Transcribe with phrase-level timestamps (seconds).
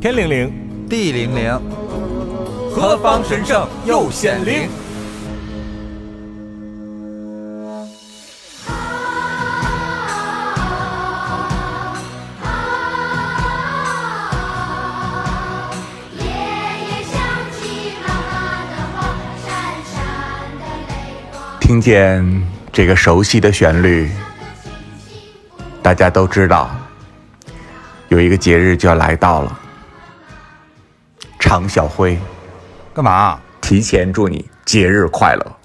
[0.00, 1.60] 天灵灵，地灵灵，
[2.70, 4.68] 何方神圣又显灵？
[21.58, 22.24] 听见
[22.72, 24.08] 这个熟悉的旋律，
[25.82, 26.70] 大家都知道，
[28.06, 29.60] 有一个节日就要来到了。
[31.48, 32.18] 常小辉，
[32.92, 33.40] 干嘛？
[33.62, 35.56] 提前祝你节日快乐。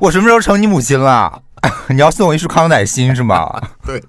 [0.00, 1.42] 我什么时候成你母亲了？
[1.90, 3.60] 你要送我一束康乃馨是吗？
[3.84, 4.02] 对，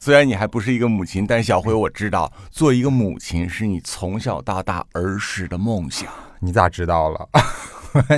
[0.00, 6.08] 虽然你还不是一个母亲，但小辉我知道，做一个母亲是你从小到大儿时的梦想。
[6.40, 7.28] 你咋知道了？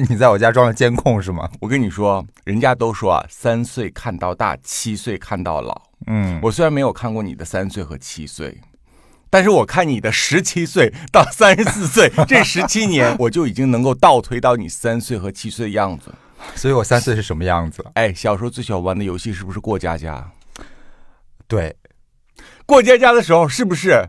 [0.08, 1.50] 你在我家装了监控是吗？
[1.58, 5.82] 我跟你说，人家都说啊，三岁看到大，七岁看到老。
[6.06, 8.56] 嗯，我虽然没有看过你的三岁和七岁，
[9.30, 16.12] 但是我看你的十七岁到 三十四岁 这十七年，我就已经能够倒推到你三岁和七岁的样子。
[16.56, 17.84] 所以我三岁是什么样子？
[17.95, 20.30] 哎，小时候最喜欢玩的游戏是不是过家家？
[21.46, 21.76] 对，
[22.66, 24.09] 过家家的时候是不是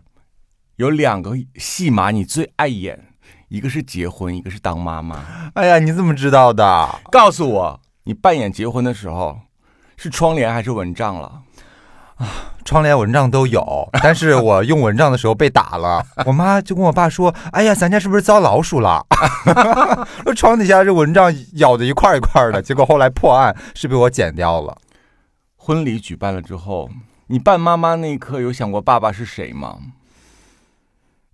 [0.78, 3.08] 有两个戏码你最爱演？
[3.50, 5.52] 一个是结婚，一个是当妈妈。
[5.56, 7.02] 哎呀，你怎么知道的？
[7.12, 9.42] 告诉我，你扮演结婚的时候
[9.98, 11.42] 是窗帘还是蚊帐了？
[12.64, 19.06] 窗帘蚊帐都有， 但是我用蚊帐的时候被打了， 我妈就跟我爸说：“哎呀，咱家是不是遭老鼠了？
[20.24, 24.78] 说床底下这蚊帐咬的一块一块的。”结果后来破案是被我剪掉了。
[25.58, 26.90] 婚礼举办了之后，
[27.28, 29.78] 你扮妈妈那一刻有想过爸爸是谁吗？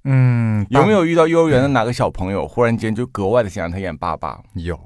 [0.06, 4.40] 嗯，有没有遇到幼儿园的哪个小朋友，忽然间就格外的想让他演爸爸？
[4.54, 4.80] 有？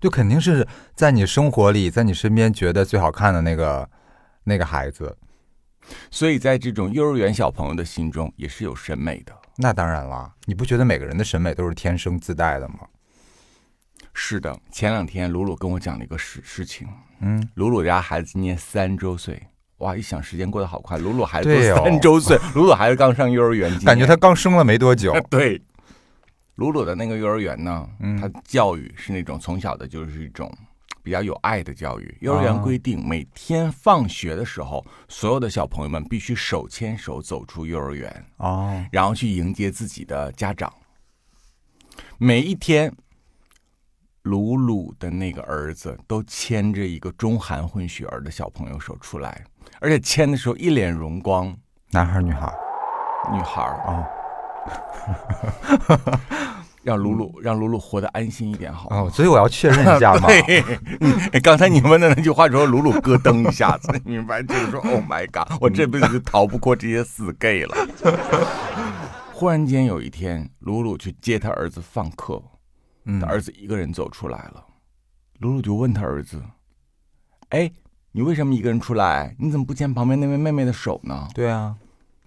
[0.00, 3.88] 就肯定是在你生活里，在你身边觉得最好看的那个
[4.44, 5.16] 那个孩子。
[6.10, 9.32] 所以在这种幼儿园小朋友的心中，也是有审美的。
[9.56, 12.80] 那当然了，你不觉得每个人的审美都是天生自带的吗？
[14.12, 16.88] 是的，前两天鲁鲁跟我讲了一个事事情。
[17.20, 19.42] 嗯，鲁鲁家孩子今年三周岁，
[19.78, 20.98] 哇，一想时间过得好快。
[20.98, 25.12] 鲁鲁孩子三周岁，鲁鲁孩子刚上幼儿园，感觉他刚生了没多久。
[25.30, 25.60] 对。
[26.56, 30.48] 鲁鲁的那个幼儿园呢，嗯他教育是那种从小的就是一种
[31.04, 32.16] 比较有爱的教育。
[32.20, 40.72] 幼儿园啊规定，每天放学的时候，所有的小朋友们必须手牵手走出幼儿园，哦，然后去迎接自己的家长。
[42.16, 42.90] 每一天，
[44.22, 49.44] 鲁鲁的那个儿子都牵着一个中韩混血儿的小朋友手出来，
[49.80, 51.54] 而且牵的时候一脸荣光。
[51.90, 52.54] 男孩儿女孩儿？
[53.32, 54.04] 女孩儿哦
[56.84, 58.98] 让鲁鲁让鲁鲁活得安心一点好吗？
[59.00, 60.28] 哦，所以我要确认一下嘛。
[61.42, 64.42] 刚才你问的那句话之后，鲁鲁咯噔一下子， 你明白？
[64.42, 67.74] 就是说，Oh my god，我这辈子就逃不过这些死 gay 了。
[69.32, 72.40] 忽然间有一天，鲁鲁去接他儿子放课，
[73.06, 74.64] 嗯他儿子一个人走出来了，
[75.40, 76.40] 鲁鲁就问他儿子
[77.50, 77.70] ：“哎，
[78.12, 79.34] 你为什么一个人出来？
[79.38, 81.74] 你怎么不牵旁边那位妹妹的手呢？”对啊，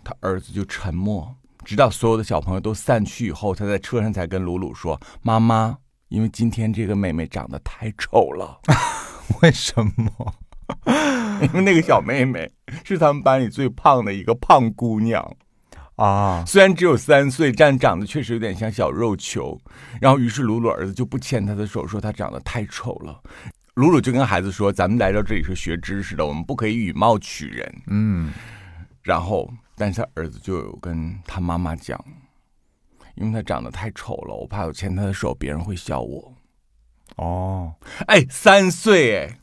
[0.04, 1.34] 他儿子就沉默，
[1.68, 8.62] 直到所有的小朋友都散去以后，他在车上才跟鲁鲁说：“妈妈，因为今天这个妹妹长得太丑了，
[9.44, 10.34] 为什么？
[11.42, 12.50] 因为那个小妹妹
[12.86, 15.30] 是他们班里最胖的一个胖姑娘，
[15.98, 19.60] 啊，虽然只有三岁，但长得确实有点像小肉球。
[20.00, 23.22] 然后，于是鲁鲁儿子就不牵她的手，说她长得太丑了。
[23.74, 28.32] 鲁鲁就跟孩子说：“咱们来到这里是学知识的，我们不可以以貌取人。”嗯，
[29.04, 32.04] 然后，但是他儿子就有跟他妈妈讲，
[33.14, 36.34] 因为他长得太丑了，我怕我牵他的手，别人会笑我。
[37.18, 37.76] 哦，
[38.08, 39.40] 哎，三岁哎，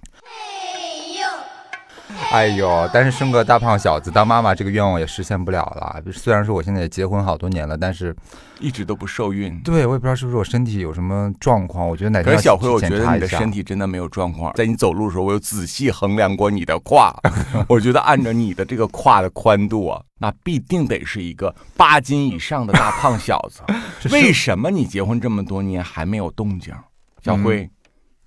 [2.33, 6.03] 哎呦，但是生个大胖小子当妈妈这个愿望也实现不了了。
[6.13, 8.15] 虽然说我现在也结婚好多年了，但是
[8.59, 9.61] 一直都不受孕。
[9.61, 14.53] 对我也不知道是不是我身体有什么状况，我觉得哪可是小辉，我觉得你的身体真的没有状况。
[14.55, 17.15] 在你走路的时候，我有仔细衡量过你的胯，
[17.69, 23.63] 我觉得按照你的这个胯的宽度啊，那必定得是一个八斤以上的大胖小子。
[24.11, 26.75] 为什么你结婚这么多年还没有动静？
[27.23, 27.71] 小辉，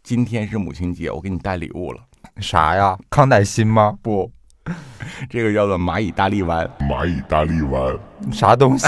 [0.01, 2.00] 今天是母亲节，我给你带礼物了。
[2.39, 2.98] 啥呀？
[3.10, 3.98] 康乃馨吗？
[4.01, 4.31] 不，
[5.30, 6.69] 这个叫做蚂蚁大力丸。
[6.80, 7.98] 蚂蚁大力丸。
[8.31, 8.88] 啥东西？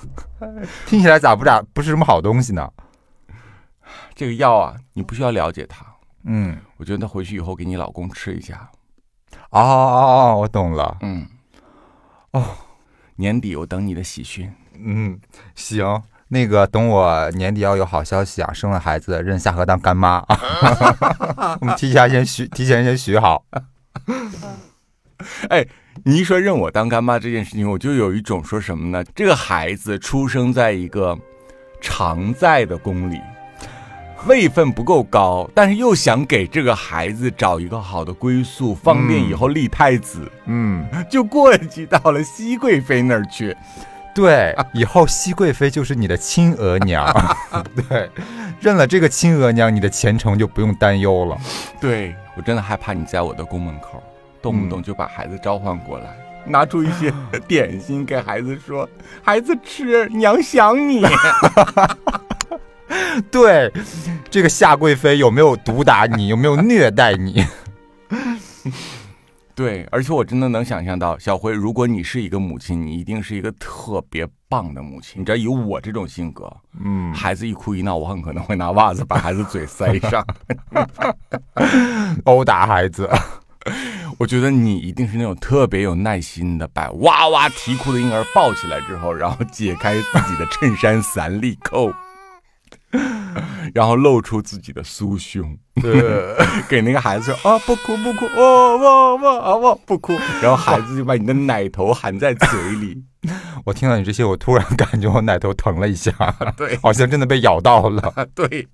[0.86, 2.70] 听起来咋不咋不是什么好东西呢？
[4.14, 5.84] 这个药啊，你不需要了解它。
[6.24, 8.68] 嗯，我觉得回去以后给你老公吃一下。
[9.50, 10.98] 哦哦哦，我懂了。
[11.00, 11.26] 嗯，
[12.32, 12.44] 哦，
[13.16, 14.52] 年底我等你的喜讯。
[14.74, 15.18] 嗯，
[15.54, 20.38] 行，那个等我年底要有好消息啊，生了孩子认夏荷当干妈啊，
[21.60, 23.44] 我们提前先许提前先许好。
[25.48, 25.66] 哎，
[26.04, 29.02] 你一说认我当干妈这件事情，我就有一种说什么呢？
[29.14, 31.18] 这个孩子出生在一个
[31.80, 33.20] 常在的宫里，
[34.26, 43.56] 位分不够高，但是又想给这个孩子找一个好的归宿，方便以后立太子，嗯，就过继到了熹贵妃那儿去。
[44.18, 47.06] 对，以后熹贵妃就是你的亲额娘。
[47.88, 48.10] 对，
[48.58, 51.38] 认了这个亲额娘，你的前程就不用担忧了。
[51.80, 54.02] 对我真的害怕你在我的宫门口，
[54.42, 56.16] 动不动就把孩子召唤过来。
[56.44, 57.14] 拿出一些
[57.46, 58.88] 点心给孩子说
[59.22, 61.06] ：“孩子吃，娘想你。
[63.30, 63.72] 对，
[64.28, 66.26] 这个夏贵妃有没有毒打你？
[66.26, 67.46] 有没有虐待你？”
[69.58, 75.20] 对，而且我真的能想象到，小辉，如果你是一个母亲，你一定是一个特别棒的母亲。
[75.20, 76.48] 你知道，以我这种性格，
[76.80, 80.24] 嗯，孩子一哭一闹，我很可能会拿袜子把孩子嘴塞上。
[82.24, 83.10] 殴打孩子。
[84.16, 91.92] 我觉得你一定是那种特别有耐心的，把哇哇啼哭的婴儿抱起来之后，然后解开自己的衬衫三粒扣，
[93.74, 96.34] 然后露出自己的酥胸，对，
[96.68, 102.48] 给那个孩子说啊不哭不哭，哦哇哇啊哇不哭，然后孩子就把你的奶头含在嘴
[102.80, 103.04] 里，
[103.66, 106.12] 我听到你这些，我突然感觉我奶头疼了一下，
[106.56, 106.76] 对。
[106.82, 108.12] 好像真的被咬到了。
[108.16, 108.66] 啊对，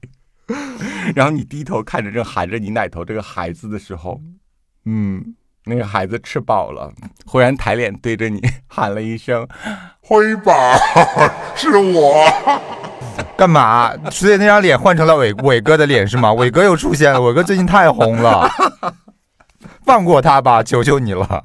[1.15, 4.21] 然后你低头看着这含着你奶头这个孩子的时候，
[4.85, 5.35] 嗯，
[5.65, 6.93] 那个孩子吃饱了，
[7.27, 9.47] 忽然抬脸对着你喊了一声。
[10.01, 10.53] 辉宝，
[11.57, 12.25] 是我。
[13.37, 13.93] 干嘛？
[14.11, 16.33] 所以那张脸换成了伟伟哥的脸是吗？
[16.33, 18.49] 伟哥又出现了，伟哥最近太红了，
[19.85, 21.43] 放过他吧，求求你了。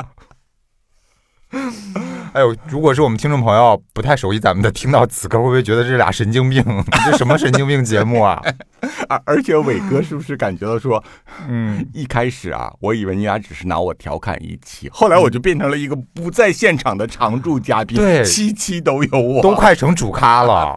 [2.32, 6.64] 哎呦，如果是我们听众朋友不太熟悉咱们的，听到此刻会不会觉得这俩神经病？
[7.04, 8.40] 这什么神经病节目啊？
[9.10, 11.04] 而而且伟哥是不是感觉到说，
[11.48, 20.76] 嗯，一开始啊，我以为你俩只是拿我调侃一期，后来我就变成了一个不在现场的常驻嘉宾，对期期都有我，都快成主咖了。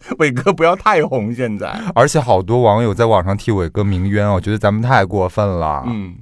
[0.18, 5.82] 伟哥不要太红，现在，而且好多网友在网上替伟哥鸣冤，我觉得咱们太过分了。
[5.86, 6.14] 嗯，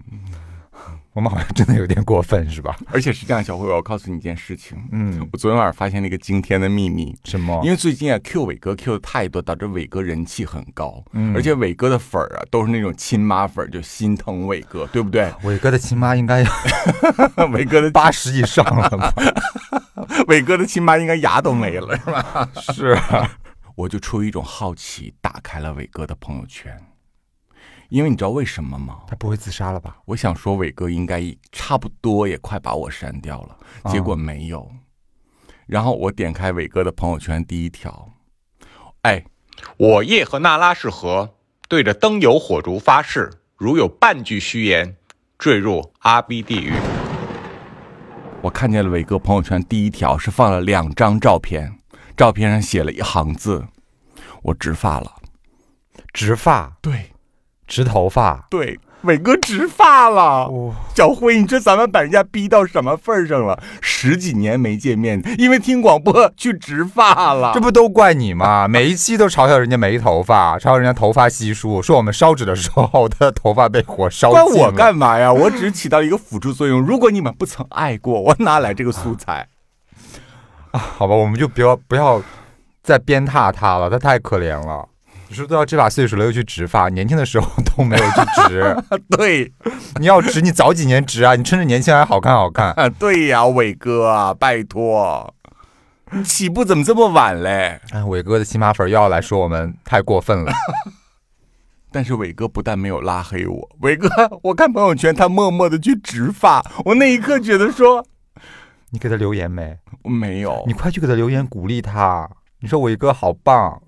[1.13, 2.77] 我们好像真的有点过分，是吧？
[2.93, 7.15] 而且是这样，小慧，我要告诉你一件事情，嗯，我昨天晚上发现了一个惊天的秘密。
[7.25, 7.61] 什么？
[7.65, 15.33] 因为最近啊，Q 伟哥 Q 的太多，导致伟哥人气很高，嗯而且伟哥的粉儿啊都是那种亲妈粉儿，就心疼伟哥，对不对？
[15.43, 16.45] 伟哥的亲妈应该
[17.53, 19.13] 伟哥的八十以上了吧？
[20.29, 22.49] 伟哥的亲妈应该牙都没了，是吧？
[22.73, 23.31] 是啊，
[23.81, 26.79] 我就出于一种好奇，打开了伟哥的朋友圈，
[27.89, 29.01] 因为你知道为什么吗？
[29.09, 29.97] 他不会自杀了吧？
[30.05, 34.71] 我想说伟哥应该差不多也快把我删掉了，啊结果没有。
[35.67, 38.13] 然后我点开伟哥的朋友圈第一条，
[39.03, 39.25] 哎，
[39.79, 41.37] 我叶和那拉氏河
[41.67, 44.95] 对着灯油火烛发誓，如有半句虚言，
[45.39, 46.75] 坠入阿鼻地狱。
[48.43, 51.79] 我看见了伟哥朋友圈第一条是放了两张照片，
[52.17, 53.65] 照片上写了一行字：
[54.43, 55.13] 我植发了。
[56.13, 57.13] 植发，对
[57.69, 60.47] 植头发，对，伟哥植发了。
[60.47, 63.63] 哦、小辉，你这咱们把人家逼到什么份儿上了？
[63.81, 67.53] 十几年没见面，因为听广播去植发了。
[67.55, 68.67] 这不都怪你吗？
[68.69, 75.33] 每一期都嘲笑人家没头发，嘲笑人家头发稀疏，说我们烧纸的时候他的头发被火烧关我尽了干嘛呀？
[75.33, 76.81] 我只是起到一个辅助作用。
[76.81, 79.47] 如果你们不曾爱过，我哪来这个素材？
[80.73, 82.23] 好吧，我们就不要不要
[82.83, 84.87] 再鞭挞他了，他太可怜了。
[85.29, 88.77] 你说都要这把岁数了，又去植发，年轻的时候都没有去植。
[89.17, 89.53] 对
[90.01, 91.37] 你要植，你早几年植啊！
[91.37, 92.73] 你趁着年轻还好看好看。
[92.79, 95.33] 啊，对呀，伟哥啊，拜托，
[96.11, 97.81] 你起步怎么这么晚嘞？
[97.93, 100.53] 哎，伟哥的亲妈粉又要来说我们太过分了。
[101.93, 104.09] 但是伟哥不但没有拉黑我，伟哥，
[104.43, 108.05] 我看朋友圈他默默的去植发，我那一刻觉得说
[108.91, 109.79] 你给他留言没？
[110.05, 112.29] 没有你，快去给他留言鼓励他。
[112.59, 113.81] 你说伟哥好棒，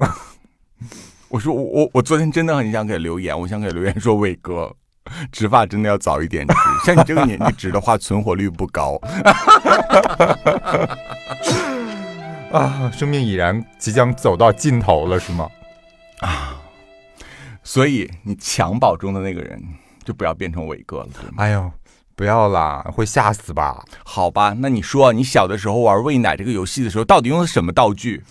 [1.28, 4.74] 我说我我我昨天真的很想给他留言，我想给留言说伟哥。
[5.32, 6.54] 植发真的要早一点植，
[6.86, 8.96] 像你这个年纪植的话，存活率不高。
[12.52, 12.88] 啊！
[12.94, 15.50] 生命已然即将走到尽头了，是吗？
[16.20, 16.56] 啊
[17.64, 19.60] 所以你襁褓中的那个人
[20.04, 21.08] 就不要变成伟哥了？
[21.36, 21.72] 哎呦，
[22.22, 23.84] 不要啦，会吓死吧？
[24.04, 28.22] 好吧，那你说你小的时候玩喂奶这个游戏的时候，到底用的什么道具？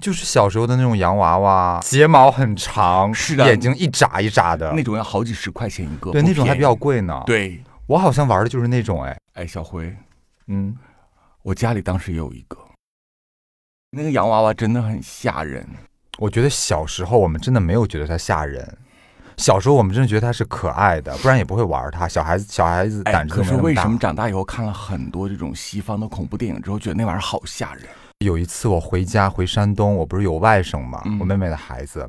[0.00, 6.74] 就是小时候的那种洋娃娃，睫毛很长，是的眼睛一眨一眨的，那种要好几十块钱一个，对那种还比较。
[6.74, 9.94] 贵呢。，对，我好像玩的就是那种，哎，哎，小辉，
[10.46, 10.74] 嗯，
[11.42, 12.56] 我家里当时也有一个，
[13.90, 15.68] 那个洋娃娃真的很吓人。
[16.16, 18.78] 我觉得小时候我们真的没有觉得它吓人，
[19.36, 22.06] 小时候我们真的觉得它是可爱的，不然也不会玩它。
[22.06, 23.82] 小孩子小孩子哎，胆子可是都没那么大。
[23.82, 27.84] 为什么长大以后看了很多这种西方的恐怖电影之后，觉得那玩意儿好吓人？
[28.20, 32.08] 有一次我回家回山东，我不是有外甥嘛，嗯我妹妹的孩子，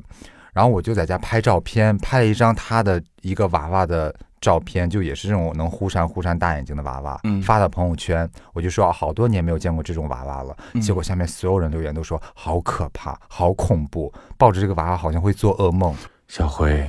[0.52, 15.94] 然后我就在家拍照片，拍了一张他的一个娃娃的照片，就也是这种能忽闪忽闪大眼睛的娃娃，嗯发到朋友圈，我就说好多年没有见过这种娃娃了，嗯结果下面所有人留言都说好可怕，好恐怖，抱着这个娃娃好像会做噩梦。
[16.28, 16.88] 小辉，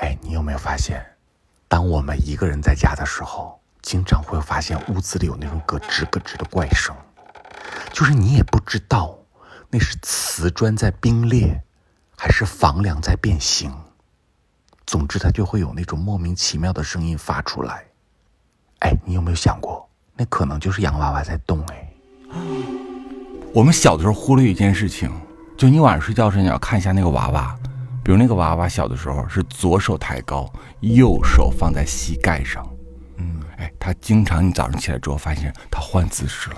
[0.00, 1.04] 哎，你有没有发现，
[1.68, 6.94] 当我们一个人在家的时候，经常会发现屋子里有那种咯吱咯吱的怪声，
[7.92, 9.18] 就是你也不知道
[9.70, 11.62] 那是瓷砖在冰裂，
[12.16, 13.72] 还是房梁在变形。
[14.86, 17.84] 总之，它就会有那种莫名其妙的声音发出来。
[18.78, 21.62] 哎，你有没有想过，那可能就是洋娃娃在动？
[21.66, 21.92] 哎，
[23.52, 25.12] 我们小的时候忽略一件事情，
[25.58, 27.58] 就你晚上睡觉时你要看一下那个娃娃，
[28.08, 30.50] 比如那个娃娃小的时候是左手抬高，
[30.80, 32.66] 右手放在膝盖上，
[33.18, 36.56] 嗯，哎，他经常你早上起来之后发现他换姿势了。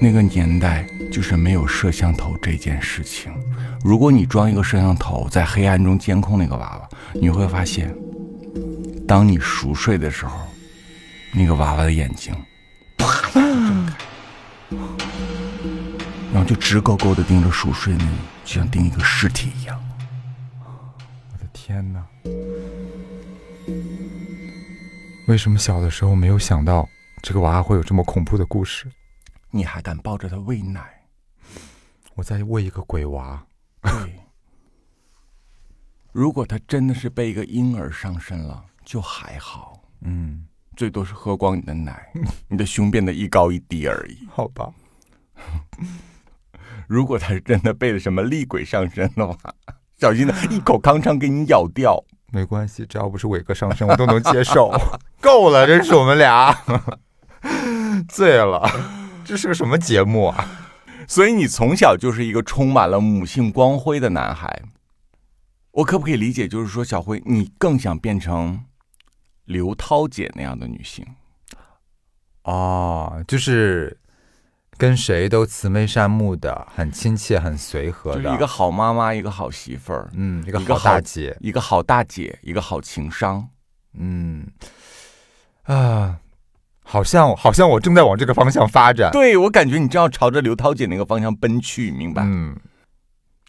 [0.00, 3.32] 那个年代就是没有摄像头这件事情，
[3.84, 7.94] 如果你装一个摄像头在黑暗中监控那个娃娃，你会发现，
[9.06, 10.36] 当你熟睡的时候，
[11.32, 12.34] 那个娃娃的眼睛
[16.32, 19.78] 然后就直勾勾的盯着熟睡的你，就像盯一个尸体一样。
[21.30, 22.02] 我的天哪！
[25.28, 26.88] 为什么小的时候没有想到
[27.22, 28.90] 这个娃娃会有这么恐怖的故事？
[29.50, 31.04] 你还敢抱着他喂奶？
[32.14, 33.44] 我在喂一个鬼娃。
[33.82, 34.20] 对。
[36.12, 40.46] 如果他真的是被一个婴儿上身了，就还好，嗯，
[40.76, 42.10] 最多是喝光你的奶，
[42.48, 44.26] 你的胸变得一高一低而已。
[44.30, 44.72] 好吧。
[46.88, 49.36] 如果他是真的被了什么厉鬼上身的话，
[49.98, 52.02] 小心的一口康昌给你咬掉。
[52.32, 54.72] 没关系，只要不是伟哥上身，我都能接受。
[55.20, 56.56] 够了，真是我们俩
[58.08, 58.68] 醉了。
[59.24, 60.44] 这是个什么节目啊？
[61.06, 64.62] 所以你从小就是一个充满了母性光辉的男孩。
[65.72, 68.64] 我可不可以理解，就是说，小辉，你更想变成
[69.44, 71.06] 刘涛姐那样的女性？
[72.44, 73.98] 哦，就是
[74.78, 83.48] 跟谁都慈眉善目的，很亲切、很随和的，就是一个好妈妈，一个好媳妇儿，嗯，一个好大姐，一个好大姐，一个好情商。
[83.98, 84.46] 嗯
[85.64, 86.16] 啊，
[86.82, 89.10] 好像好像我正在往这个方向发展。
[89.12, 92.22] 对我感觉你正要朝着刘涛姐那个方向奔去，明白？
[92.24, 92.56] 嗯，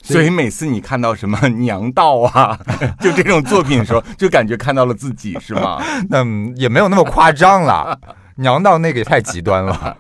[0.04, 2.60] 所以每次你看到什么娘道啊，
[3.00, 5.82] 就这种作品的时候，就感觉看到了自己，是吗？
[6.10, 7.98] 那嗯也没有那么夸张了，
[8.36, 9.98] 娘道那个也太极端了。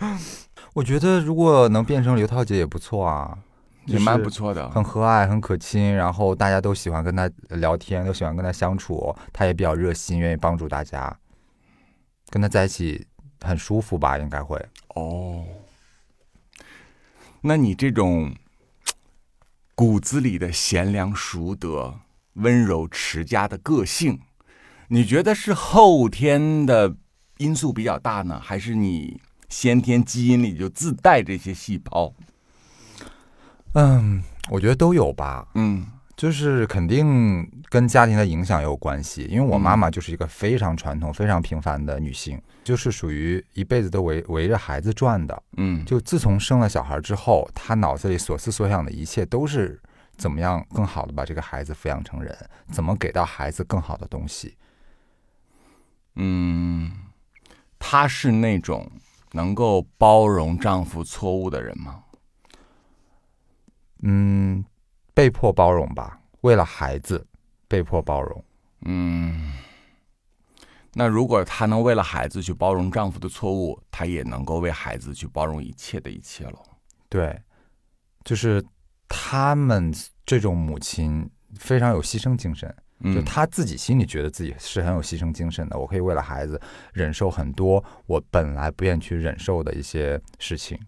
[0.74, 3.38] 我觉得如果能变成刘涛姐也不错啊，
[3.86, 4.70] 也蛮不错的。
[4.70, 11.18] 很和蔼、很可亲，然后大家都喜欢跟她聊天，都喜欢跟她相处，她也比较热心，愿意帮助大家，
[12.30, 13.06] 跟她在一起
[13.40, 14.18] 很舒服吧？
[14.18, 14.62] 应该会。
[14.94, 15.44] 哦，
[17.40, 18.34] 那你这种
[19.74, 22.00] 骨子里的贤良淑德、
[22.34, 24.20] 温柔持家的个性，
[24.88, 26.94] 你觉得是后天的
[27.38, 32.14] 因素比较大呢，还是你先天基因里就自带这些细胞？
[33.74, 35.48] 嗯，我觉得都有吧。
[35.54, 35.86] 嗯
[36.16, 45.42] 就是肯定跟家庭的影响也有关系，因为我妈嗯妈就是一个非常传统、非常平凡的女性，就是属于一辈子都围围着孩子转的。
[45.58, 49.80] 嗯，就自从生了小孩之后，她脑子里所思所想的一切都是
[50.16, 52.36] 怎么样更好的把这个孩子抚养成人，
[52.72, 54.56] 怎么给到孩子更好的东西。
[56.16, 56.90] 嗯，
[57.78, 58.90] 她是那种
[59.32, 62.04] 能够包容丈夫错误的人吗？
[64.02, 64.64] 嗯，
[65.12, 67.26] 被迫包容吧，为了孩子
[67.66, 68.44] 被迫包容。
[68.82, 69.54] 嗯，
[70.94, 76.58] 那如果她能为了孩子去包容丈夫的错误，她也能够为孩子去包容一切的一切了。
[77.08, 77.42] 对，
[78.24, 78.64] 就是
[79.08, 79.92] 他们
[80.24, 82.72] 这种母亲非常有牺牲精神。
[83.04, 86.60] 就嗯，他自己心里觉得自己是很有牺牲精神的，我可以为了孩子
[86.92, 90.78] 忍受很多我本来不愿去忍受的一些事情。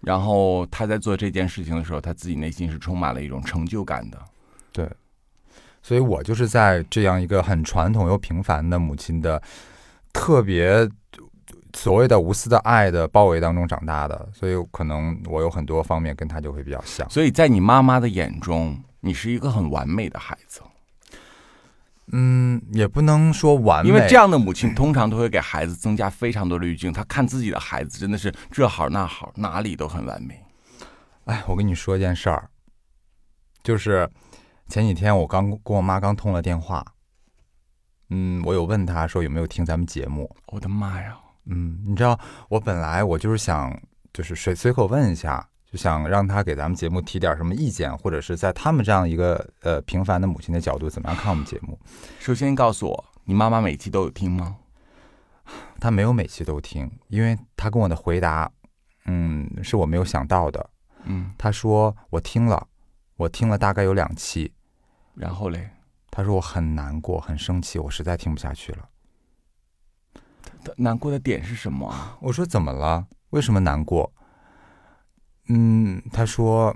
[0.00, 4.18] 然后他在做这件事情的时候，他自己内心是充满了一种成就感的。
[4.72, 4.90] 对
[5.82, 9.40] 所以我就是在这样一个很传统又平凡的母亲的
[10.12, 10.88] 特别
[11.74, 17.08] 所谓的无私的爱的包围当中长大的，所以可能我有很多方面跟他就会比较像。
[17.08, 20.60] 所以在你妈妈的眼中，你是一个很完美的孩子，
[22.12, 26.92] 嗯，也不能说完美，因为这样的母亲通常都会给孩子增加非常多的滤镜。
[26.92, 30.38] 她看自己的孩子真的是这好那好，哪里都很完美。
[31.24, 32.48] 哎，我跟你说一件事儿，
[33.62, 34.08] 就是
[34.68, 36.84] 前几天我刚跟我妈刚通了电话，
[38.10, 41.16] 嗯，我有问她说有没有听咱们节目，我的妈呀！
[41.46, 42.18] 嗯，你知道
[42.48, 43.74] 我本来我就是想
[44.12, 51.76] 就是随随口问一下，就想让他给咱们节目提点什么意见，或者是在他们这样一个呃平凡的母亲的角度，怎么样看我们节目？
[52.20, 54.56] 首先告诉我，你妈妈每期都有听吗？
[55.80, 58.48] 她没有每期都听，因为她跟我的回答，
[59.06, 60.70] 嗯，是我没有想到的。
[61.02, 62.68] 嗯，她说我听了，
[63.16, 64.52] 我听了大概有两期，
[65.16, 65.70] 然后嘞，
[66.08, 68.88] 她说我很难过，很生气，我实在听不下去了。
[70.76, 72.16] 难过的点是什么啊？
[72.20, 73.08] 我说怎么了？
[73.30, 74.12] 为什么难过？
[75.48, 76.74] 嗯，他说，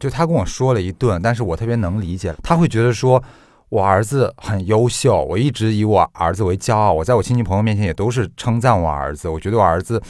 [0.00, 3.22] 就他跟我说了一顿，但是我特别能理解，他会觉得说
[3.68, 10.02] 我儿子很优秀，我一直以我儿子为骄傲，我在我亲戚朋友面前也都是称赞我儿子，我觉得我儿子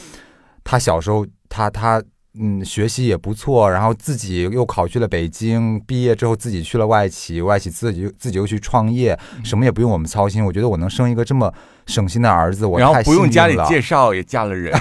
[0.63, 2.01] 他小时候他他
[2.39, 11.53] 嗯学习也不错，然后自己又考去了北京，毕业之后自己去了外企，外企自己自己又去创业，什么也不用我们操心，我觉得我能生一个这么
[11.85, 14.77] 省心的儿子，我然后太不用家里幸运了介绍也嫁了人，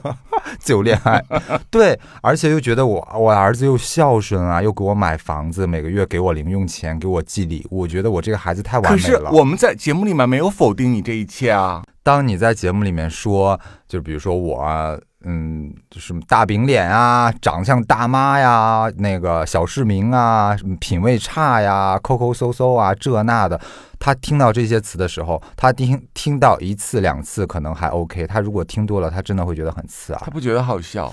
[0.60, 1.22] 自由恋爱，
[1.70, 9.30] 对，而且又觉得我我儿子又孝顺啊，又给我买房子，每个月给我零用钱，给我寄礼物，我觉得我这个孩子太完可是美了。
[9.32, 11.82] 我们在节目里面没有否定你这一切啊。
[12.04, 23.60] 当你在节目里面说，就比如说我，嗯，什么大饼脸啊，长相大妈呀，那个小市民啊，什么品味差呀，抠抠搜搜啊，这那的，
[23.98, 30.22] 他听到这些词的时候，他听听到一次两次可能还 OK，他如果听多了，他真的会觉得很刺耳。
[30.24, 31.12] 他不觉得好笑，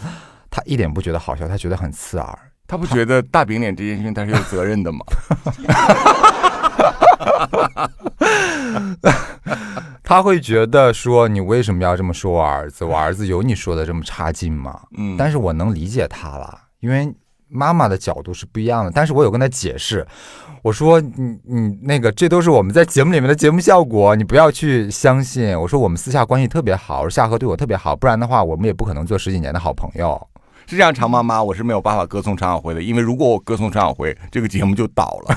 [0.50, 2.40] 他一点不觉得好笑，他觉得很刺耳。
[2.68, 5.00] 他不觉得大饼脸这件事情他是有责任的吗？
[10.04, 12.84] 他会觉得说你为什么要这么说我儿子？
[12.84, 14.80] 我儿子有你说的这么差劲吗？
[14.98, 17.14] 嗯，但是我能理解他了，因为
[17.48, 18.92] 妈妈的角度是不一样的。
[18.92, 20.06] 但是我有跟他解释，
[20.64, 25.60] 我说你你那个这都是我们在节目里面的节目效果，你不要去相信。
[25.60, 30.20] 我说我们私下关系特别好，我说夏荷对我特别好，不然的话我们也不可能做十几年的好朋友。
[30.70, 35.36] 是这样，常妈妈，我是没有办法歌颂常晓辉的，因为如果我歌颂常晓辉，这个节目就倒了。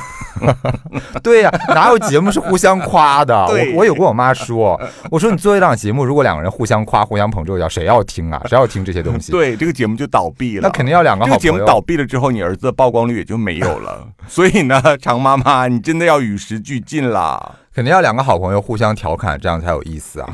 [1.23, 3.35] 对呀、哪有节目是互相夸的？
[3.49, 4.79] 我我有跟我妈说，
[5.11, 8.42] 我说你做一档节目，如果两个人互相夸、互相捧臭脚，谁要听啊？
[8.47, 10.62] 谁要听这些东西？，对，这个节目就倒闭了。
[10.62, 11.53] 那肯定要两个这好朋友。
[11.53, 14.07] 个节目倒闭了之后，你儿子的曝光率也就没有了。
[14.29, 17.57] 所以呢，常妈妈，你真的要与时俱进啦。
[17.75, 20.29] 肯定要两个好朋友互相调侃，这样才有意思啊。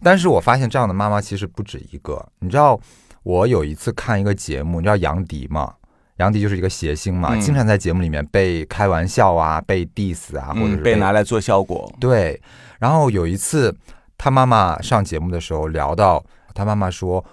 [0.00, 2.24] 但是我发现这样的妈妈其实不止一个。
[2.38, 2.78] 你知道，
[3.22, 5.74] 我有一次看一个节目，你知道杨迪吗？
[6.16, 11.92] 杨迪就是一个谐星嘛，嗯经常在节目里面被开玩笑啊，被 diss 啊，或者是嗯，被拿来做效果。
[12.00, 12.40] 对。
[12.78, 13.74] 然后有一次，
[14.16, 17.24] 他妈妈上节目的时候聊到，他妈妈说。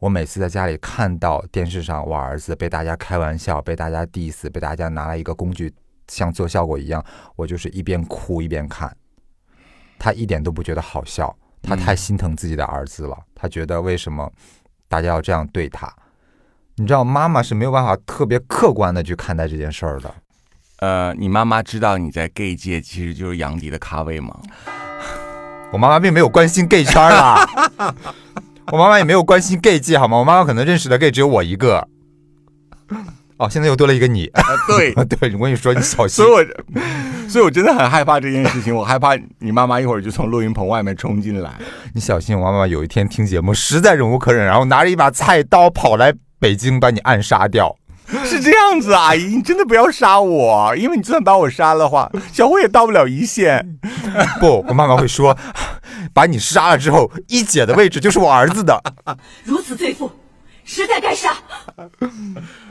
[0.00, 5.74] 我每次在家里看到电视上我儿子被大家开玩笑、被大家 diss、被大家拿来一个工具
[6.06, 7.04] 像做效果一样，
[7.34, 8.96] 我就是一边哭一边看。
[9.98, 13.18] 他一点都不觉得好笑，他太心疼自己的儿子了。
[13.34, 14.32] 他觉得为什么
[14.88, 15.92] 大家要这样对他？
[16.76, 20.14] 你知道，妈妈是没有办法特别客观的去看待这件事儿的。
[20.78, 24.38] 呃，你妈妈知道你在 gay 界其实就是杨迪的咖位吗？
[25.72, 27.44] 我妈妈并没有关心 gay 圈儿啦，
[28.72, 30.16] 我妈妈也没有关心 gay 界，好吗？
[30.18, 31.86] 我妈妈可能认识的 gay 只有我一个。
[33.38, 34.26] 哦，现在又多了一个你。
[34.28, 36.46] 啊，对， 对，我跟你说，你小心所以。
[36.46, 36.80] 我，
[37.30, 38.74] 所以我真的很害怕这件事情。
[38.74, 41.52] 我害怕你妈妈一会儿就从录音棚外面冲进来。
[41.94, 47.76] 你小心，我妈妈有一天听节目实在忍无可忍，然后拿着一把菜刀跑来北京把你暗杀掉。
[48.24, 53.78] 是这样子，阿姨，你真的不要杀我，因为你就算把我杀了的话，小慧也到不了一线。
[54.40, 55.36] 不，我妈妈会说，
[56.14, 58.82] 把你杀了之后，一姐的位置就是我儿子的。
[59.44, 60.10] 如此罪妇，
[60.64, 61.34] 实在该杀。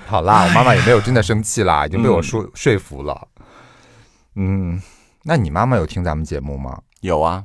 [0.07, 3.27] 好啦，我妈妈也没有真的生气啦，已经被我说、说服了。
[4.39, 4.79] 嗯，
[5.23, 6.79] 那你妈妈有听咱们节目吗？
[7.01, 7.43] 有啊，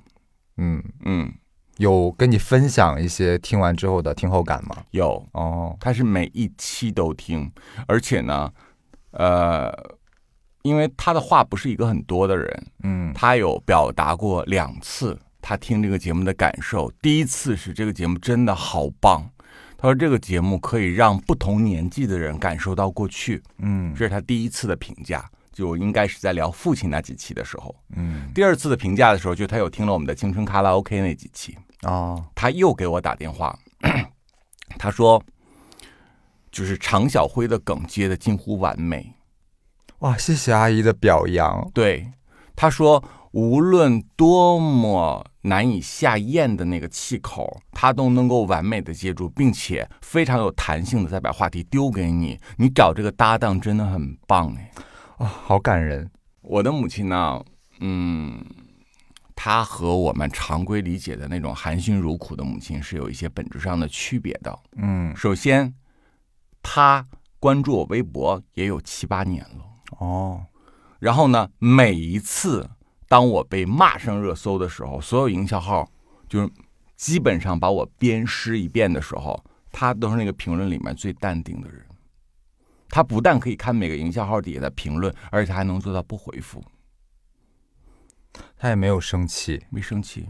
[0.58, 1.32] 嗯，嗯，
[1.78, 4.76] 有跟你分享一些听完之后的听后感吗？
[4.90, 7.50] 有，哦，她是每一期都听，
[7.86, 8.52] 而且呢，
[9.12, 9.72] 呃，
[10.60, 16.92] 因为她的话不是一个很多的人，嗯她有表达过两次她听这个节目的感受。
[17.00, 19.26] 第一次是这个节目真的好棒，
[19.78, 25.26] 他说这个节目可以让不同年纪的人感受到过去，嗯这是他第一次的评价。
[25.52, 33.58] 就应该是在聊父亲那几期的时候，嗯，第二次的评价的时候，就他有听了我们的青春卡拉 OK 那几期，哦，他又给我打电话，
[34.78, 35.22] 他说，
[36.50, 39.14] 就是常小辉的梗接的近乎完美。
[39.98, 41.70] 哇，谢谢阿姨的表扬。
[41.72, 42.10] 对，
[42.56, 52.38] 他说无论多么难以下咽的那个气口，他都能够完美的接住，并且非常有弹性的再把话题丢给你。
[52.56, 54.72] 你找这个搭档真的很棒哎。
[55.18, 56.10] 啊、好感人。
[56.40, 57.44] 我的母亲呢，
[57.80, 58.44] 嗯，
[59.36, 64.58] 她和我们常规理解的那种含辛茹苦的母亲是有一些本质上的区别的。
[64.76, 65.74] 嗯，首先，
[66.62, 67.06] 她
[67.38, 69.64] 关注我微博也有七八年了。
[69.98, 70.46] 哦，
[70.98, 72.68] 然后呢，每一次
[73.08, 75.88] 当我被骂上热搜的时候，所有营销号
[76.28, 76.50] 就是
[76.96, 81.84] 基本上把我鞭尸一遍的时候，她都是那个评论里面最淡定的人。
[82.92, 86.62] 他不但可以看每个营销号底下的评论，而且他还能做到不回复，
[88.54, 89.64] 他也没有生气。
[89.70, 90.28] 没生气。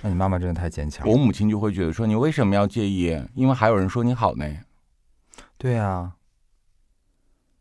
[0.00, 1.12] 那你妈妈真的太坚强了。
[1.12, 3.22] 我母亲就会觉得说：“你为什么要介意？
[3.34, 4.46] 因为还有人说你好呢。
[5.58, 6.16] 对啊，”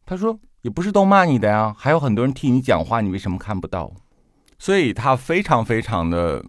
[0.08, 3.92] 他说：“也不是都骂你的呀，还有很多人替你讲话，你为什么看不到？”
[4.58, 6.46] 所以他非常非常的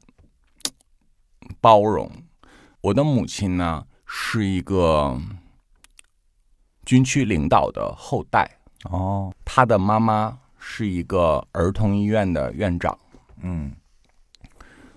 [1.60, 2.08] 包容。
[2.82, 5.20] 我的母亲呢，是一个
[6.88, 8.50] 军区领导的后代，
[8.84, 12.98] 哦，他的妈妈是一个儿童医院的院长，
[13.42, 13.70] 嗯，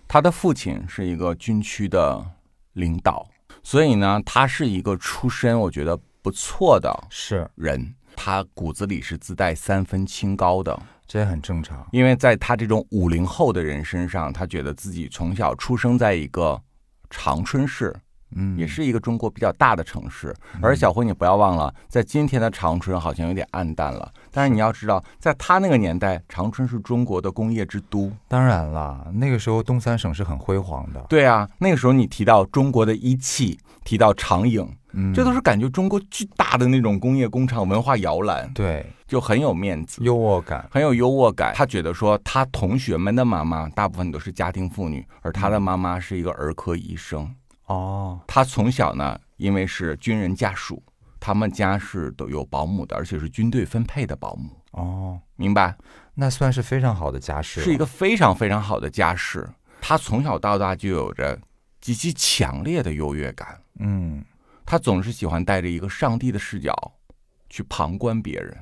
[0.07, 2.25] 他的父亲是一个军区的
[2.71, 3.27] 领导，
[3.61, 7.93] 所以呢，他是一个出身我觉得不错的是，人。
[8.15, 11.85] 他骨子里是自带三分清高的，这也很正常。
[11.91, 16.61] 因为在他这种五零后的人身上，他觉得自己从小出生在一个
[17.09, 17.93] 长春市，
[18.35, 20.35] 嗯，也是一个中国比较大的城市。
[20.61, 28.11] 而小辉，你不要忘了，在今天的长春好像有点暗淡了，但是你要知道，在他那个年代，长春是中国的工业之都。
[28.27, 30.99] 当然了，那个时候东三省是很辉煌的。
[31.09, 40.01] 对啊，那个时候你提到中国的一汽，提到长影，嗯，这都是感觉中国巨大的那种工业工厂、文化摇篮，对就很有面子。
[40.03, 40.67] 优渥感。
[40.71, 41.53] 很有优渥感。
[41.55, 47.29] 他觉得说，他同学们的妈妈大部分都是家庭妇女，而他的妈妈是一个儿科医生。
[47.71, 50.83] 哦，他从小呢，因为是军人家属，
[51.19, 55.75] 他们家是都有保姆的，而且是军队分配的保姆，哦，明白？
[56.13, 59.47] 那算是非常好的家世，是一个非常非常好的家世。
[59.79, 61.39] 他从小到大就有着
[61.79, 64.23] 极其强烈的优越感，嗯，
[64.65, 66.75] 他总是喜欢带着一个上帝的视角
[67.49, 68.57] 去旁观别人。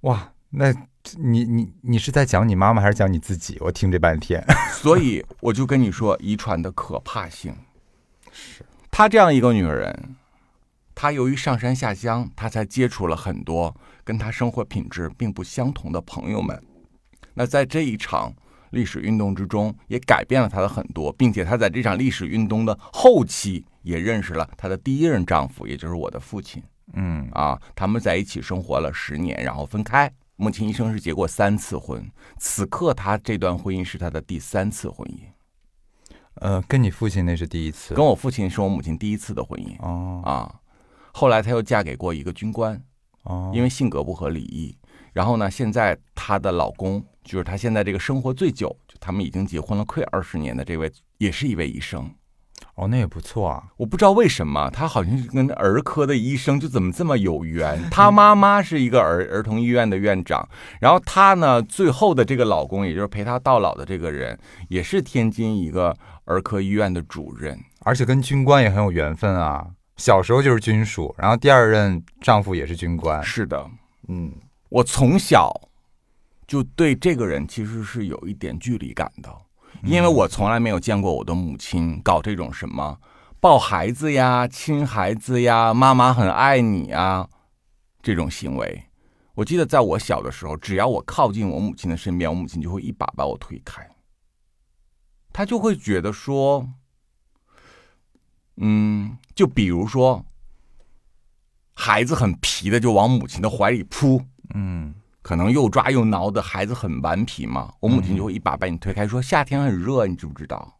[0.00, 0.74] 哇，那
[1.16, 3.56] 你你你是在讲你妈妈还是讲你自己？
[3.60, 4.44] 我听这半天。
[4.74, 7.54] 所以我就跟你说，遗传的可怕性
[8.30, 10.16] 是她这样一个女人，
[10.94, 16.62] 她由于上山下乡，她才接触了很多跟她生活品质并不相同的朋友们。
[17.34, 18.34] 那在这一场
[18.70, 26.62] 历史运动之中，也改变了她的很多，并且她在这场历史运动的后期，也认识了她的第一任丈夫，也就是我的父亲。
[26.92, 30.12] 嗯，啊，他们在一起生活了十年，然后分开。
[30.40, 35.18] 母亲一生是结过三次婚，此刻她这段婚姻是她的第三次婚姻，
[36.36, 37.92] 呃，跟你父亲那是第一次。
[37.92, 40.60] 跟我父亲是我母亲第一次的婚姻哦啊。
[41.12, 42.82] 后来她又嫁给过一个军官，
[43.24, 44.74] 哦，因为性格不合礼仪。
[45.12, 52.10] 然后呢，现在她的老公就是她现在这个生活最久，就他们已经结婚了快二十年的这位，也是一位医生。
[52.76, 53.62] 哦，那也不错啊。
[53.76, 57.78] 我不知道为什么，他好像是跟儿科的医生就怎么这么有缘。
[57.90, 60.48] 他妈妈是一个儿儿童医院的院长，
[60.80, 67.58] 然后他呢，最后的这个老公，也就是陪他到老的这个人，也是天津一个儿科医院的主任。
[67.80, 69.66] 而且跟军官也很有缘分啊。
[69.96, 73.22] 小时候就是军属，然后第二任丈夫也是军官。
[73.22, 73.70] 是的，
[74.08, 74.32] 嗯，
[74.70, 75.52] 我从小
[76.46, 79.30] 就对这个人其实是有一点距离感的，
[79.82, 82.98] 因为我从来没有见过我的母亲搞这种什么
[83.40, 87.28] 抱孩子呀、亲孩子呀、妈妈很爱你啊
[88.02, 88.84] 这种行为。
[89.34, 93.88] 我记得在我小的时候，只要我靠近我母亲的身边，我母亲就会一把把我推开，
[95.32, 96.68] 她就会觉得说，
[98.56, 100.22] 嗯，就比如说，
[101.72, 110.78] 孩子很皮的就往母亲的怀里扑，嗯，可能又抓又挠的孩子很顽皮嘛，我母亲就会一把把你推开，说夏天很热，你知不知道？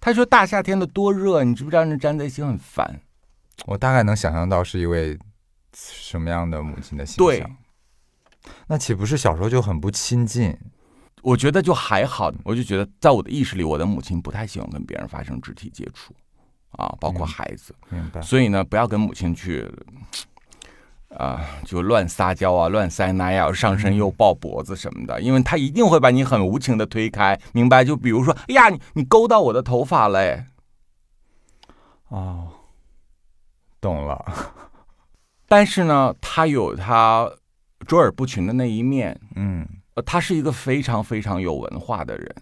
[0.00, 1.84] 她说大夏天的多热，你知不知道？
[1.84, 3.00] 那粘在一起很烦。
[3.64, 5.18] 我大概能想象到是一位
[5.74, 7.56] 什么样的母亲的形对，象。
[8.68, 10.56] 那岂不是小时候就很不亲近？
[11.22, 16.14] 我觉得就还好，我就觉得在我的意识里，我的母亲不太喜欢跟别人发生肢体接触，
[16.72, 17.74] 啊，包括嗯孩子。
[17.88, 18.20] 明白。
[18.22, 19.68] 所以呢，不要跟母亲去，
[21.16, 27.84] 啊、就乱撒娇啊，乱塞奶啊、上身又抱脖子什么的，因为他一定会把你很无情的推开，明白？
[27.84, 30.44] 就比如说，哎呀，你你勾到我的头发嘞，
[32.08, 32.48] 哦，
[33.80, 34.24] 懂了。
[35.48, 37.30] 但是呢，他有他
[37.86, 42.34] 卓尔不群的那一面，嗯，呃，他是一个非常非常有文化的人，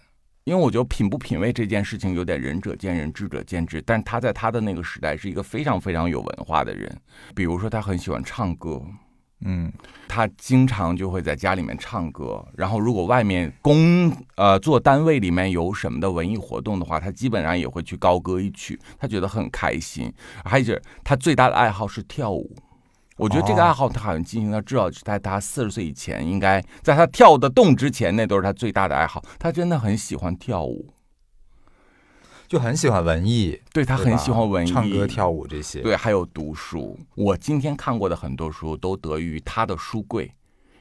[0.45, 3.81] 因为我觉得品不品味这件事情有点仁者见仁，智者见智。
[3.81, 6.95] 但是他在他的那个时代是一个非常非常有文化的人，
[7.33, 8.79] 比如说他很喜欢唱歌，
[9.43, 9.73] 嗯
[10.07, 20.13] 他经常就会在家里面唱歌，然后如果外面工呃做单位里面有什么的文艺活动的话，他基本上也会去高歌一曲，他觉得很开心。
[20.43, 22.55] 还有就是他最大的爱好是跳舞，
[23.17, 29.23] 我觉得这个哦爱好他好像进行到至少是在他四十岁以前，应该在他跳得动之前，那都是他最大的爱好。
[29.39, 30.93] 他真的很喜欢跳舞，
[32.47, 36.99] 就很喜欢文艺，对他很喜欢文艺，唱歌、跳舞这些。，对，还有读书。
[37.15, 40.31] 我今天看过的很多书都得益于他的书柜，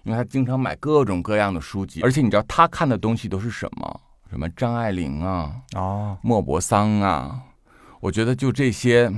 [0.03, 4.01] 因为他经常买各种各样的书籍，而且你知道他看的东西都是什么？
[4.31, 7.41] 什么张爱玲啊、哦，莫泊桑啊，
[8.01, 9.09] 我觉得就这些，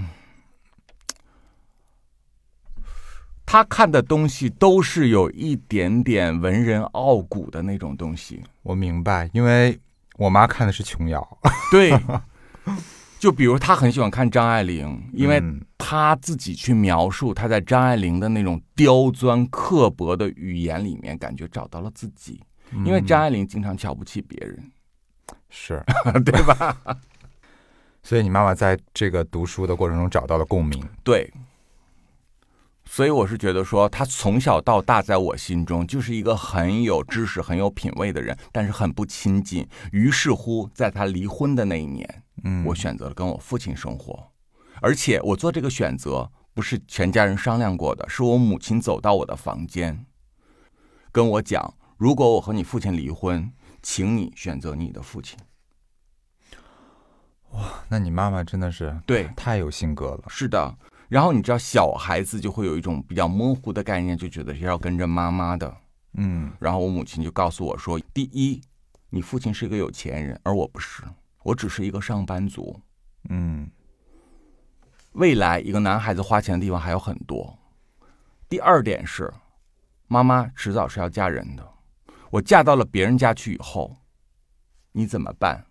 [3.47, 8.43] 他看的东西都是有一点点文人傲骨的那种东西。
[8.63, 9.79] 我明白，因为
[10.19, 11.39] 我妈看的是琼瑶，
[11.71, 11.97] 对，
[13.21, 15.41] 就比如她很喜欢看张爱玲，因为
[15.79, 22.43] 她自己去描述她在张爱玲的那种刁钻刻薄的语言里面，感觉找到了自己。
[22.85, 24.73] 因为张爱玲经常瞧不起别人，
[25.49, 25.81] 是，
[26.27, 26.77] 对吧？
[28.03, 30.83] 所以你妈妈在这个读书的过程中找到了共鸣。
[31.05, 31.33] 对。
[32.89, 39.69] 所以我是觉得说，他从小到大在我心中就是一个很有知识、很有品位的人，但是很不亲近。
[39.93, 44.33] 于是乎，在他离婚的那一年，嗯，我选择了跟我父亲生活，
[44.81, 50.07] 而且我做这个选择不是全家人商量过的，是我母亲走到我的房间，
[51.13, 55.37] 跟我讲：如果我和你父亲离婚，请你选择你的父亲。
[57.51, 60.25] 哇那你妈妈真的是对，太有性格了。
[60.29, 60.75] 是的。
[61.09, 65.77] 然后你知道，小孩子就会有一种比较模糊的概念，就觉得是要跟着妈妈的。
[66.15, 68.61] 嗯然后我母亲就告诉我说：第一，
[69.11, 71.03] 你父亲是一个有钱人，而我不是，
[71.43, 72.81] 我只是一个上班族。
[73.29, 73.71] 嗯
[75.13, 77.59] 未来一个男孩子花钱的地方还有很多。
[78.49, 79.33] 第二点是，
[80.09, 81.69] 妈妈迟早是要嫁人的。
[82.31, 83.97] 我嫁到了别人家去以后，
[84.93, 85.66] 你怎么办？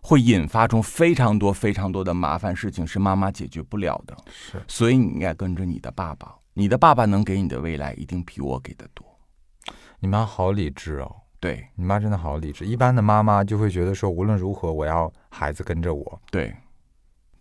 [0.00, 4.16] 会引发出非常多非常多的麻烦事情，是妈妈解决不了的。
[4.30, 9.06] 是，所以你应该跟着你的爸爸，你的爸爸能给你的未来一定比我给的多。
[9.98, 11.16] 你妈好理智哦。
[11.42, 12.66] 对你妈真的好理智。
[12.66, 16.20] 一般的妈妈就会觉得说，无论如何，我要孩子跟着我。
[16.30, 16.54] 对，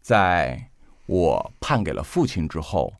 [0.01, 0.69] 在
[1.05, 2.93] 我判给了父亲之后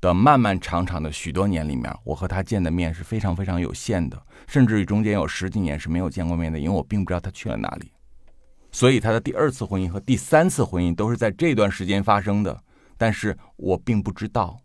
[0.00, 7.90] 的漫漫长长的许多年里面，我和他见的面是非常非常有限的，甚至于中间有十几年是没有见过面的，因为我并不知道他去了哪里。
[8.76, 12.62] 所以他的第二次婚姻和第三次婚姻都是在这段时间发生的，
[12.98, 14.60] 但是我并不知道，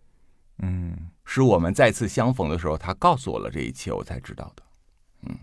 [0.57, 4.63] 嗯，是我们再次相逢的时候，他告诉我了这一切，我才知道的。
[5.29, 5.37] 嗯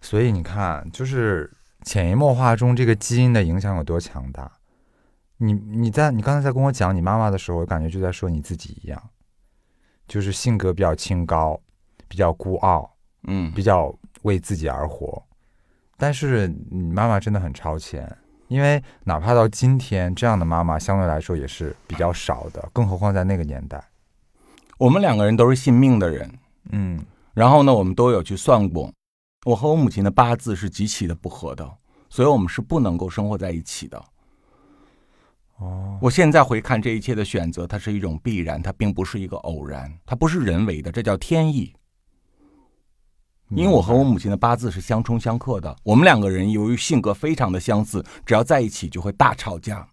[0.00, 1.48] 所以你看，就是
[1.84, 4.50] 潜移默化中这个基因的影响有多强大。
[5.36, 9.00] 你你在你刚才在跟我讲你妈妈的时候，我感觉就在说你自己一样，
[10.08, 11.60] 就是性格比较清高，
[12.08, 12.96] 比较孤傲，
[13.28, 15.24] 嗯，比较为自己而活。
[15.96, 18.16] 但是你妈妈真的很超前，
[18.48, 23.82] 因为哪怕到今天，这样的妈妈相对来说也是比较少的，更何况在那个年代。
[24.78, 26.30] 我们两个人都是信命的人，
[26.72, 28.92] 嗯然后呢，我们都有去算过，
[29.44, 31.68] 我和我母亲的八字是极其的不合的，
[32.08, 34.04] 所以我们是不能够生活在一起的。
[35.58, 41.72] 哦，我现在回看这一切的选择，它是一种必然，它并不是一个偶然，它不是人为的，这叫天意。
[43.56, 49.86] 因为我和我母亲的八字是相冲相克的，我们两个人由于性格非常的相似，只要在一起就会大吵架，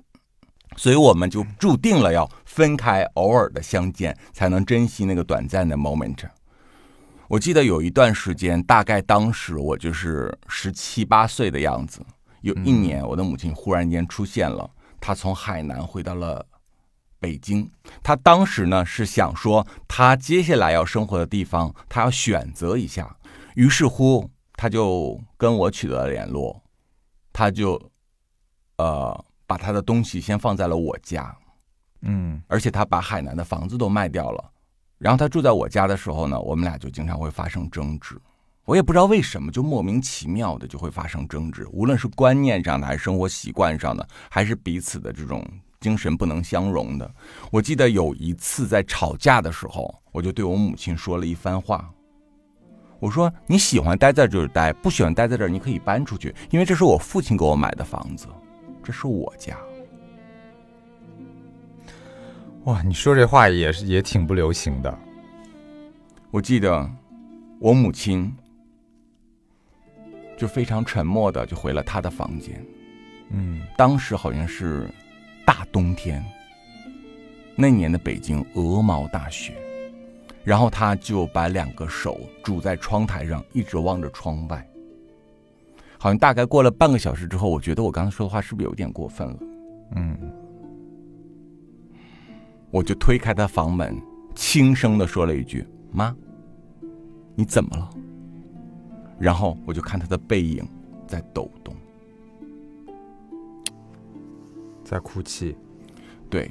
[0.78, 6.17] 所以我们就注定了要分开，偶尔的相见，才能珍惜那个短暂的 moment。
[7.28, 12.02] 我记得有一段时间，大概当时我就是十七八岁的样子，
[12.41, 14.67] 有一年我的母亲忽然间出现了，
[15.00, 16.43] 她从海南回到了
[17.19, 17.69] 北京。
[18.02, 23.15] 她当时呢是想说，她接下来要生活的地方，她要选择一下。
[23.56, 26.62] 于是乎，他就跟我取得了联络，
[27.34, 27.82] 他就
[28.78, 31.36] 呃把他的东西先放在了我家，
[32.02, 34.52] 嗯而且他把海南的房子都卖掉了。
[34.98, 38.16] 然后他住在我家的时候呢，我们俩就经常会发生争执。
[38.66, 45.44] 我也不知道为什么，就莫名其妙的就会发生争执，无论是观念上的，还是生活习惯上的，还是彼此的这种
[45.80, 47.16] 精神不能相容的。
[47.52, 51.92] 我记得有一次在吵架的时候，我就对我母亲说了一番话。
[53.02, 58.28] 我说：“你喜欢待在这儿待，不喜欢待在这儿，你可以搬出去，因为这是我父亲给我买的房子，
[58.84, 59.58] 这是我家。
[62.66, 65.00] 哇，你说这话也是也挺不流行的。
[66.30, 66.88] 我记得
[67.58, 68.32] 我母亲
[70.38, 72.64] 就非常沉默的就回了她的房间。
[73.32, 74.88] 嗯当时好像是
[75.44, 76.24] 大冬天，
[77.56, 79.56] 那年的北京鹅毛大雪，
[80.43, 84.67] 然后他就把两个手拄在窗台上，一直望着窗外。
[85.97, 89.38] 好像大概过了半个小时之后，我觉得我刚才说的话是不是有点过分了？
[89.95, 90.17] 嗯，
[92.71, 93.95] 我就推开他房门，
[94.34, 96.15] 轻声的说了一句：“妈，
[97.36, 97.89] 你怎么了？”
[99.19, 100.67] 然后我就看他的背影
[101.06, 101.75] 在抖动。
[104.84, 105.56] 在哭泣。
[106.30, 106.49] 对，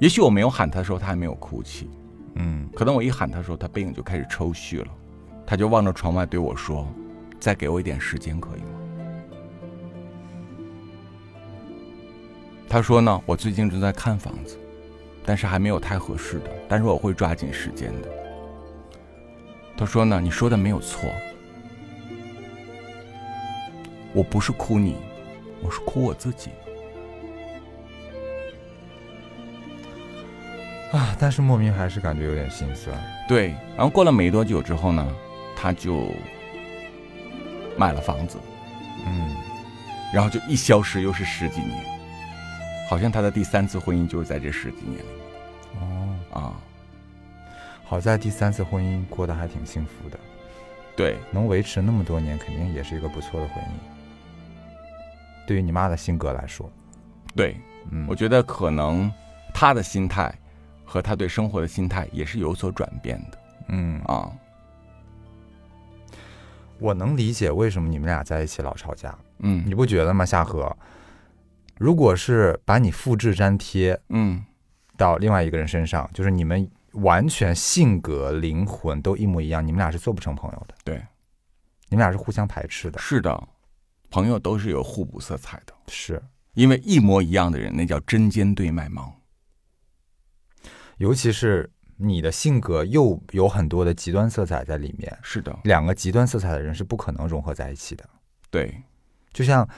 [0.00, 1.88] 也许我没有喊他的时候，他还没有哭泣。
[2.34, 4.88] 嗯，可能我一喊他的时候，他背影就开始抽搐了，
[5.46, 6.86] 他就望着窗外对我说
[7.38, 8.66] ：“再给我一点时间，可以吗？”
[12.68, 14.58] 他说呢，我最近正在看房子，
[15.24, 18.08] 但是还没有太合适的，但是我会抓紧时间的。
[19.76, 21.08] 他说呢，你说的没有错，
[24.12, 24.96] 我不是哭你，
[25.62, 26.50] 我是哭我自己。
[30.94, 32.96] 啊，但是莫名还是感觉有点心酸。
[33.26, 35.16] 对，然后过了没多久之后呢，
[35.56, 36.12] 他就
[37.76, 38.38] 买了房子，
[39.04, 39.34] 嗯，
[40.12, 41.84] 然后就一消失又是十几年，
[42.88, 45.80] 好像他的第三次婚姻就是在这十几年里。
[45.80, 46.54] 哦，啊。
[47.86, 50.18] 好在第三次婚姻过得还挺幸福的，
[50.96, 53.68] 对，能维持那么多年，肯定也是一个不错的婚姻。
[55.46, 56.70] 对于你妈的性格来说，
[57.36, 57.56] 对，
[57.90, 59.12] 嗯，我觉得可能
[59.52, 60.34] 她的心态
[60.84, 64.30] 和他对生活的心态也是有所转变的嗯，啊。
[66.78, 70.26] 我能理解为什么你们俩在一起老吵架，嗯你不觉得吗？
[70.26, 70.76] 夏荷，
[71.78, 74.44] 如果是把你复制粘贴嗯，
[74.96, 80.74] 到另外一个人身上，就是你们完全性格、灵魂都一模一样，你们俩是做不成朋友的。
[80.84, 80.96] 对，
[81.88, 82.98] 你们俩是互相排斥的。
[82.98, 83.48] 是的，
[84.10, 86.20] 朋友都是有互补色彩的，是，
[86.54, 89.12] 因为一模一样的人，那叫针尖对麦芒。
[90.98, 98.04] 尤其是你的性格又有很多的极端色彩在里面，是的，两个极端色彩的人是不可能融合在一起的。
[98.50, 98.82] 对，
[99.32, 99.68] 就像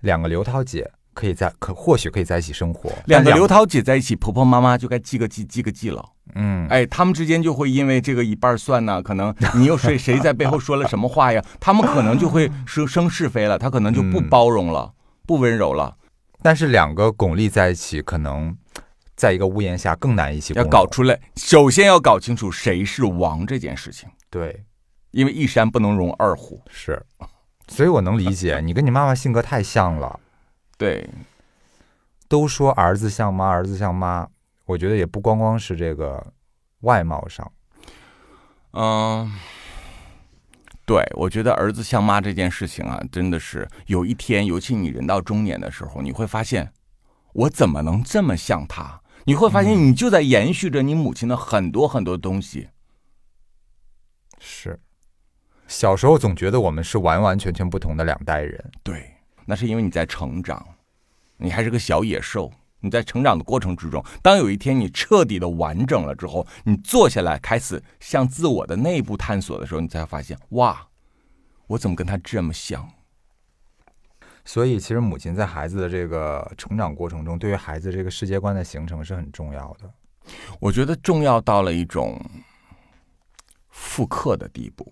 [0.00, 6.04] 两个刘涛姐可以在可或许可以在一起生活，两个刘涛姐在一起，婆婆妈妈就该记个记，记个记了。
[6.34, 14.92] 嗯，哎，他们之间就会因为这个一半算呢，可能你又谁谁在背后说了什么话呀， 他们可能就会生生是非了，他可能就不嗯包容了，
[15.24, 15.96] 不温柔了，
[16.42, 18.54] 但是两个巩俐在一起，可能
[19.16, 24.64] 在一个屋檐下更难一起要搞出来，首先要搞清楚谁是王这件事情，对。
[25.12, 26.60] 因为一山不能容二虎。
[26.68, 27.02] 是，
[27.68, 30.20] 所以我能理解 你跟你妈妈性格太像了。
[30.76, 31.08] 对，
[32.28, 34.28] 都说儿子像妈，儿子像妈，
[34.66, 36.22] 我觉得也不光光是这个
[36.80, 37.50] 外貌上，
[38.72, 39.32] 嗯，
[40.84, 46.70] 对，我觉得儿子像妈这件事情啊，真的是有一天，尤其你人到中年的时候，你会发现，
[47.32, 49.00] 我怎么能这么像他？
[49.26, 52.68] 你会发现，你就在延续着你母亲的很多很多东西。
[54.38, 54.80] 是。
[55.68, 60.64] 小时候总觉得我们是完完全全不同的两代人，对，那是因为你在成长，
[61.36, 62.52] 你还是个小野兽。
[62.80, 70.86] 你在成长的过程之中，当有一天你彻底的完整了之后，你坐下来开始向自我的内部探索的时候，你才发现，哇，
[71.68, 72.88] 我怎么跟他这么像？
[74.46, 79.92] 所以其实母亲在孩子的这个成长过程中，对于孩子这个世界观的形成是很重要的。
[80.60, 82.18] 我觉得重要到了一种
[83.70, 84.90] 复刻的地步。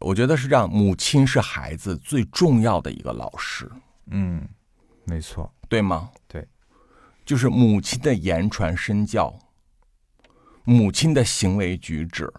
[0.00, 3.70] 我觉得是这样，母亲是孩子最重要的一个老师，
[4.10, 4.48] 嗯，
[5.04, 6.10] 没错，对吗？
[6.26, 6.46] 对，
[7.24, 9.36] 就是母亲的言传身教，
[10.64, 12.32] 母亲的行为举止，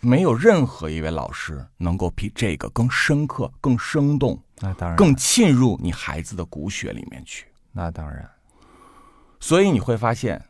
[0.00, 7.46] 没有任何一位老师能够比这个更深刻、更生动、那当然，更沁入你孩子的骨血里面去。
[7.72, 8.28] 那当然，
[9.40, 10.40] 所以你会发现，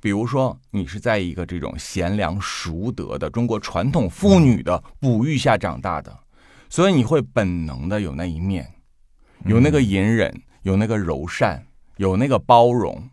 [0.00, 6.18] 比如说你是在一个这种贤良淑德的中国传统妇女的哺育下长大的，
[6.68, 8.74] 所以你会本能的有那一面，
[9.44, 11.64] 有那个隐忍，有那个柔善，
[11.96, 13.08] 有那个包容，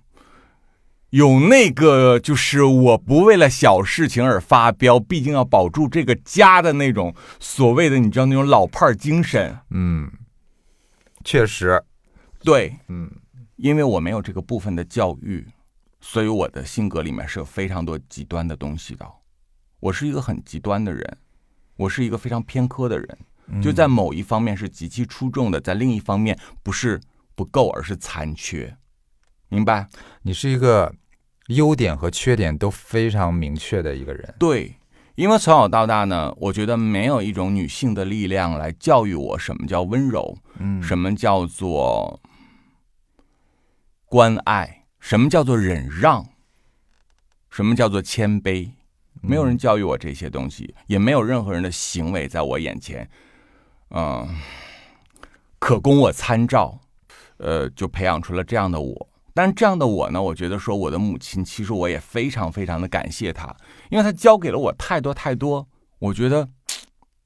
[1.17, 9.57] 有那个就是我不为了小事情而发飙，毕竟要保住这个家的那种所谓的你知道那种老派儿精神。
[9.71, 10.11] 嗯，
[11.23, 11.83] 确实，
[12.43, 13.09] 对，嗯，
[13.55, 15.43] 因为我没有这个部分的教育，
[15.99, 19.03] 所以我的性格里面是有非常多极端的东西的。
[19.79, 21.17] 我是一个很极端的人，
[21.77, 23.17] 我是一个非常偏科的人，
[23.59, 27.01] 就在某一方面是极其出众的，在另一方面不是
[27.33, 28.77] 不够，而是残缺。
[29.49, 29.87] 明白？
[30.21, 30.93] 你是一个
[31.47, 34.35] 优点和缺点都非常明确的一个人。
[34.37, 34.75] 对，
[35.15, 42.19] 因为从小到大呢，我觉得没有一种女性的力量来教育我什么叫温柔，嗯，什么叫做
[44.05, 46.25] 关爱，什么叫做忍让，
[47.49, 48.71] 什么叫做谦卑，
[49.21, 53.09] 没有人教育我这些东西，也没有任何人的行为在我眼前，
[53.91, 54.27] 嗯、
[55.59, 56.79] 可供我参照，
[57.37, 59.09] 呃，就培养出了这样的我。
[59.37, 63.55] 但是这样的我呢，我觉得说我的母亲，其实我也非常非常的感谢她，
[63.91, 65.67] 因为她教给了我太多太多，
[65.99, 66.49] 我觉得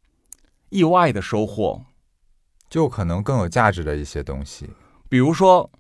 [0.68, 1.86] 意外的收获。
[2.70, 4.70] 就可能更有价值的一些东西。
[5.08, 5.72] 比如说，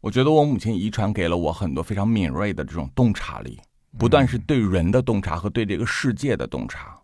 [0.00, 3.60] 我觉得我母亲遗传给了我很多非常敏锐的这种洞察力，
[3.96, 6.98] 不断是对人的洞察和对这个世界的洞察。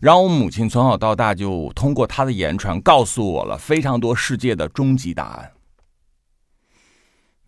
[0.00, 5.52] 然后我母亲从小到大就通过她的言传告诉我了非常多世界的终极答案。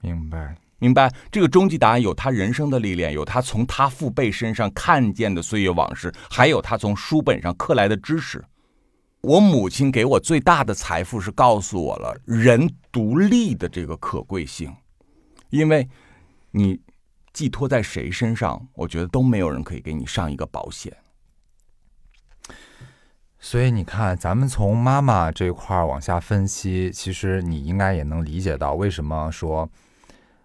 [0.01, 0.57] 明白。
[0.81, 8.45] 明白这个终极答案有他人生的历练，有他从他父辈身上看见的岁月往事，还有他从书本上刻来的知识。
[9.21, 14.73] 我母亲给我最大的财富是告诉我了人独立的这个可贵性，
[15.51, 15.89] 因为
[16.53, 16.81] 你
[17.33, 20.97] 寄托在谁身上，我觉得都没有人可以给你上一个保险。
[23.41, 29.69] 所以你看，咱们从妈妈这块儿往下分析，其实你应该也能理解到，为什么说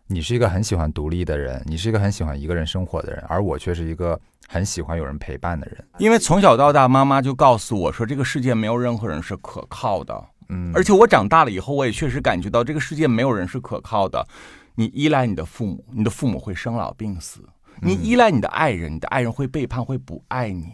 [0.07, 5.87] 你是一个很喜欢独立的人，你是一个很喜欢一个人生活的人，而我却是一个很喜欢有人陪伴的人。
[5.97, 10.29] 因为从小到大，妈妈就告诉我说，这个世界没有任何人是可靠的。
[10.49, 14.27] 嗯，而且我长大了以后，我也确实感觉到这个世界没有人是可靠的。
[14.75, 17.41] 你依赖你的父母，你的父母会生老病死；
[17.81, 20.67] 你依赖你的爱人，你的爱人会背叛，会不爱你，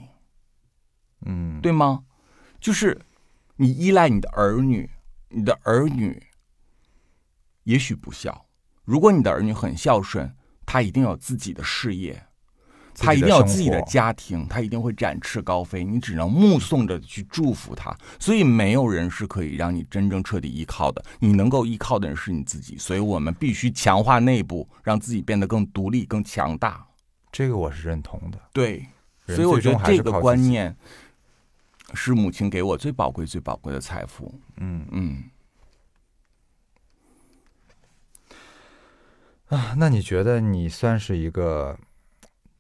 [1.26, 2.04] 嗯，对吗？
[2.60, 3.00] 就是
[3.58, 4.90] 你依赖你的儿女，
[5.30, 6.22] 你的儿女
[7.64, 8.46] 也许不孝。
[8.90, 10.34] 如果你的儿女很孝顺，
[10.66, 12.26] 他一定有自己的事业，
[12.96, 15.84] 他一定有自己的家庭，他一定会展翅高飞。
[15.84, 21.06] 你只能目送着去祝福他，所以没有人是可以让你真正彻底依靠的。
[21.20, 26.84] 你能够依靠的人是你自己，所以我们必须强化内部，让自己变得更独立、更强大。
[27.32, 28.40] 这个我是认同的。
[28.52, 28.88] 对，
[29.28, 30.76] 所以我觉得这个观念
[31.94, 34.34] 是母亲给我最宝贵、最宝贵的财富。
[34.58, 35.24] 嗯嗯，
[39.50, 41.76] 啊，那你觉得你算是一个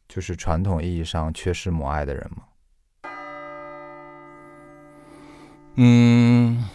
[0.07, 2.43] 就是传统意义上缺失母爱的人吗？
[5.75, 6.67] 嗯，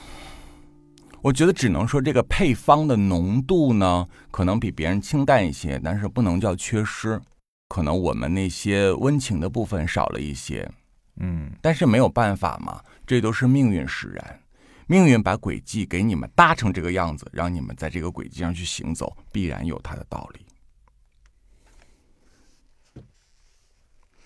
[1.20, 7.20] 我觉得只能说这个配方的浓度呢，可能比别人清淡一些，但是不能叫缺失。
[7.68, 10.70] 可能我们那些温情的部分少了一些，
[11.16, 14.40] 嗯但是没有办法嘛，这都是命运使然。
[14.86, 20.44] 命运把轨迹给你们搭成这个样子，让你们在这个轨迹上去行走，必然有它的道理。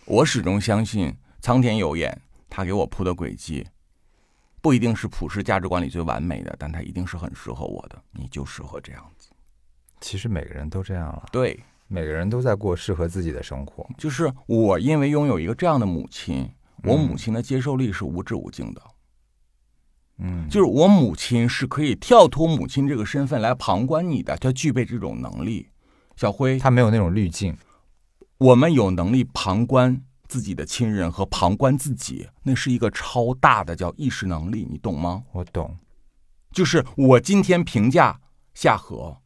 [0.04, 3.66] 我始终相信苍天有眼，他给我铺的轨迹，
[4.60, 8.02] 不一定是普世价值观里最完美的，但它一定是很适合我的。
[8.12, 9.28] 你就适合这样子。
[10.00, 13.86] 其实每个人都这样了，对，每个人都在过适合自己的生活。
[13.98, 16.50] 就是我因为拥有一个这样的母亲，
[16.84, 18.82] 我嗯母亲的接受力是无止无尽的。
[18.84, 18.97] 嗯，
[20.50, 25.68] 就是我母亲是可以跳脱母亲这个身份来旁观你的，她具备这种能力。
[26.16, 27.56] 小辉，他没有那种滤镜。
[28.38, 35.22] 我们有能力旁观自己的亲人和旁观自己，那是一个超大的叫意识能力，你懂吗？
[35.32, 35.76] 我懂。
[36.50, 38.20] 就是我今天评价
[38.54, 39.16] 夏荷，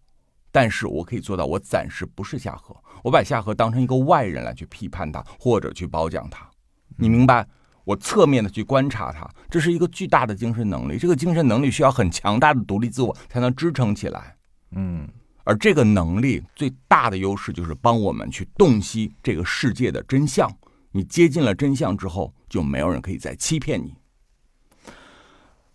[0.50, 6.50] 但是我可以做到，我暂时不是夏荷，我把夏荷当成一个外人来去批判他，或者去褒奖他，
[6.98, 7.46] 你明白？
[7.84, 10.98] 我侧面的去观察他，这是一个巨大的精神能力。
[10.98, 14.36] 这个精神能力需要很强大的独立自我才能支撑起来。
[14.70, 15.08] 嗯，
[15.44, 20.50] 而这个能力最大的优势就是帮我们去洞悉这个世界的真相。
[20.92, 23.94] 你接近了真相之后，就没有人可以再欺骗你。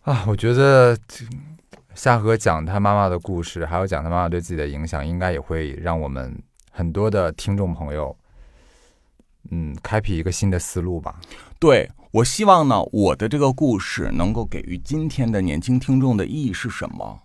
[0.01, 1.25] 啊，我觉得这
[1.93, 6.41] 夏荷讲他妈妈的故事，还有讲他妈妈对自己的影响，应该也会让我们
[6.71, 8.15] 很多的听众朋友，
[9.49, 11.19] 嗯，开辟一个新的思路吧。
[11.59, 17.19] 对我希望呢，我的这个故事能够给予今天的年轻听众的意义是什么？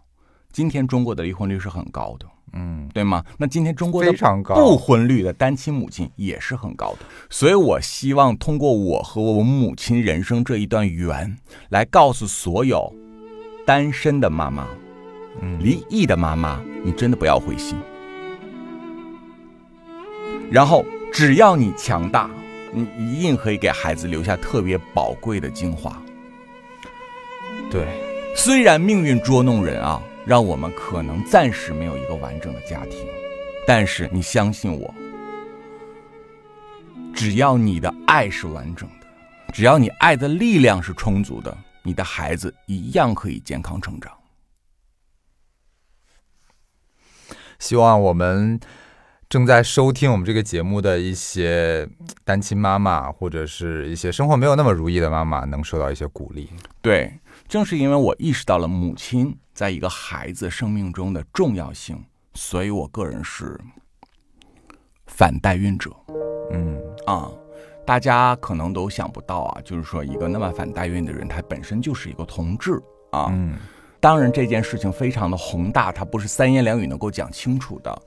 [0.53, 3.25] 今天中国的离婚率是很高的，嗯，对吗？
[3.39, 4.13] 那今天中国的
[4.55, 11.39] 不婚率的单亲母亲也是很高的，所以我希望通过我和我母亲人生这一段缘，
[11.71, 12.93] 来告诉所有
[13.65, 14.67] 单身的妈妈、
[15.41, 17.79] 嗯离异的妈妈，你真的不要灰心。
[20.51, 22.29] 然后，只要你强大，
[22.73, 26.03] 你一定可以给孩子留下特别宝贵的精华。
[27.71, 27.87] 对，
[28.35, 33.07] 虽然命运捉弄人啊，让我们可能暂时没有一个完整的家庭，
[33.67, 34.93] 但是你相信我，
[37.15, 39.07] 只要你的爱是完整的，
[39.53, 44.13] 只要你爱的力量是充足的，你的孩子一样可以健康成长。
[47.59, 48.59] 希望我们
[49.33, 51.89] 正在收听我们这个节目的一些
[52.23, 56.51] 单亲妈妈，或者是一些生活没有那么如意的妈妈，能受到一些鼓励。
[56.83, 57.11] 对，
[57.49, 61.99] 正是因为我意识到了母亲在一个孩子生命中的重要性，
[62.35, 63.59] 所以我个人是
[65.07, 65.91] 反代孕者
[66.51, 67.31] 嗯啊。
[67.87, 72.75] 大家可能都想不到啊，就是说一个那么反代孕的人，他本身就是一个同志
[73.13, 73.29] 啊。
[73.31, 73.57] 嗯
[73.99, 78.03] 当然，这件事情非常的宏大，它不是三言两语能够讲清楚的。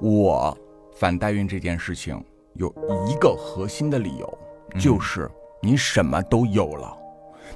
[0.00, 0.56] 我
[0.94, 2.18] 反代孕这件事情
[2.54, 2.68] 有
[3.06, 4.38] 一个核心的理由，
[4.78, 5.30] 就是
[5.60, 6.96] 你什么都有了，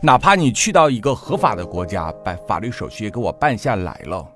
[0.02, 4.26] 哪怕你去到一个合法的国家，把法律手续也给我办下来了，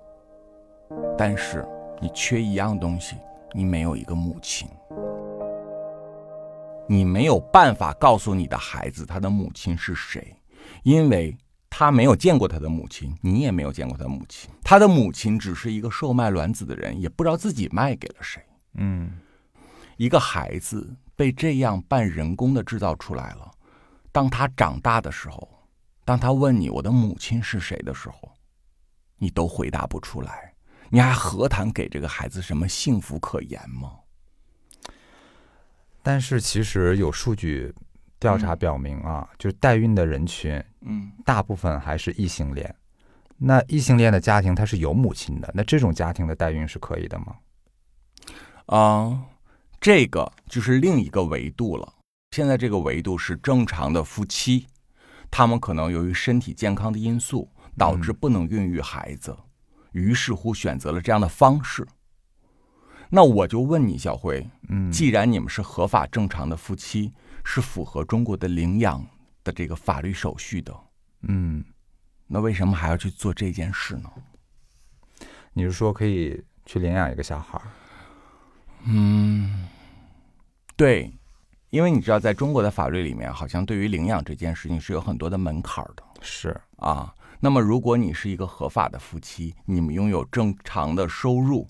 [1.16, 1.66] 但是
[2.00, 3.16] 你缺一样东西，
[3.52, 4.68] 你没有一个母亲，
[6.86, 10.34] 你没有办法告诉你的孩子他的母亲是谁，
[10.82, 11.36] 因为。
[11.78, 14.50] 他没有见过他的母亲，你也没有见过他的母亲。
[14.64, 18.44] 他的母亲只是一个售卖卵子的人，也不知道自己卖给了谁。
[18.74, 19.12] 嗯
[19.96, 23.48] 一个孩子被这样半人工的制造出来了，
[24.10, 25.48] 当他长大的时候，
[26.04, 28.28] 当他问你我的母亲是谁的时候，
[29.16, 30.52] 你都回答不出来，
[30.90, 33.92] 你还何谈给这个孩子什么幸福可言吗？
[36.02, 37.72] 但是其实有数据
[38.20, 42.74] 调查表明啊，就是代孕的人群嗯，大部分还是异性恋。
[43.36, 47.36] 那异性恋的家庭他是有母亲的，那这种家庭的代孕是可以的吗？
[48.66, 49.22] 啊、
[49.80, 51.94] 这个就是另一个维度了。
[52.32, 54.66] 现在这个维度是正常的夫妻，
[55.30, 59.36] 他们可能由于身体健康的因素，导致不能孕育孩子，
[59.92, 61.86] 于是乎选择了这样的方式。
[63.08, 67.12] 那我就问你，小辉，嗯既然你们是合法正常的夫妻，
[67.50, 69.02] 是符合中国的领养
[69.42, 70.80] 的这个法律手续的，
[71.22, 71.64] 嗯，
[72.26, 74.10] 那为什么还要去做这件事呢？
[75.54, 77.64] 你是说可以去领养一个小孩儿？
[80.76, 81.10] 对，
[81.70, 87.14] 因为你知道，在中国的法律里面，好像对于领养这件事情是有很多的门槛儿的是，啊。
[87.40, 91.66] 那么，如果你是一个合法的夫妻，你们拥有正常的收入，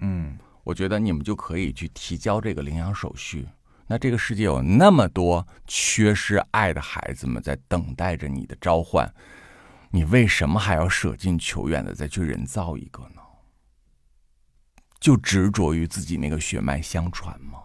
[0.00, 3.46] 嗯我觉得你们就可以去提交这个领养手续。
[3.90, 9.10] 那这个世界有那么多缺失爱的孩子们在等待着你的召唤，
[9.90, 13.22] 你为什么还要舍近求远的再去人造一个呢？
[15.00, 17.60] 就执着于自己那个血脉相传吗？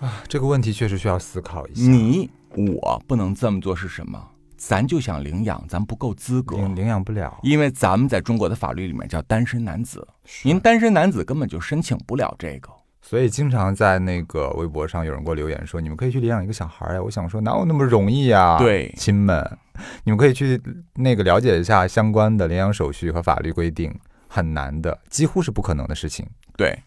[0.00, 1.82] 啊这个问题确实需要思考一下。
[1.82, 4.30] 你我不能这么做是什么？
[4.56, 10.08] 咱就想领养，咱不够资格，领领养不了，因为咱们在中国的法律里面叫单身男子，
[10.42, 12.70] 您单身男子根本就申请不了这个。
[13.06, 17.02] 所以经常在那个微博上有人给我留言说，你们可以去领养一个小孩儿呀。
[17.02, 18.56] 我想说，哪有那么容易呀？
[18.56, 19.58] 对亲们，
[20.04, 20.58] 你们可以去
[20.94, 23.94] 那个了解一下相关的领养手续和法律规定，
[24.26, 26.26] 很难的，几乎是不可能的事情。
[26.56, 26.82] 对，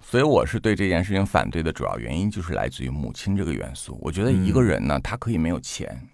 [0.00, 3.98] 所以我是对这件事情反对的主要原因就是来自于母亲这个元素。
[4.00, 6.08] 我觉得一个人呢，他可以没有钱，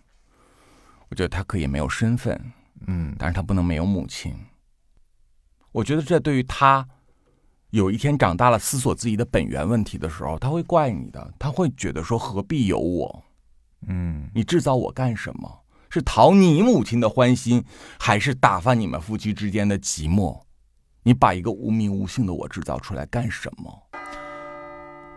[1.09, 2.53] 我觉得他可以没有身份，
[2.89, 4.35] 嗯但是他不能没有母亲。
[5.71, 6.89] 我觉得这对于他
[7.75, 13.25] 有一天长大了思索自己的本源问题的时候，他会怪你的，他会觉得说何必有我？
[13.89, 15.51] 嗯，你制造我干什么？
[15.91, 17.65] 是讨你母亲的欢心，
[17.99, 20.39] 还是打发你们夫妻之间的寂寞？
[21.03, 23.83] 你把一个无名无姓的我制造出来干什么？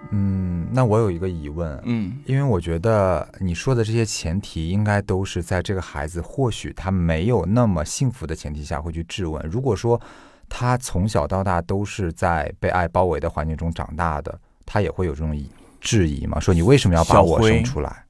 [0.09, 9.47] 嗯，那我有一个疑问，嗯，因为我觉得你说的这些前提，应该都是在这个孩子或许他没有那么幸福的前提下会去质问。
[9.47, 10.01] 如果说
[10.49, 16.39] 他从小到大都是在被爱包围的环境中长大的，他也会有这种疑质疑吗？
[16.39, 18.05] 说你为什么要把我生出来？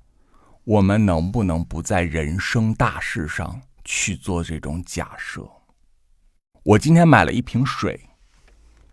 [0.63, 5.47] 我们能不能不在人生大事上去做这种假设？
[6.63, 7.99] 我今天买了一瓶水，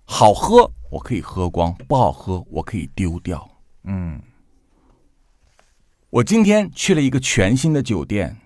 [0.05, 3.49] 好喝我可以喝光，不好喝我可以丢掉。
[3.85, 4.21] 嗯
[6.11, 8.37] 我今天去了一个全新的酒店，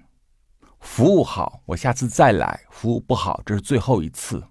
[0.81, 4.43] 服务好，我下次再来；服务不好，这是最后一次。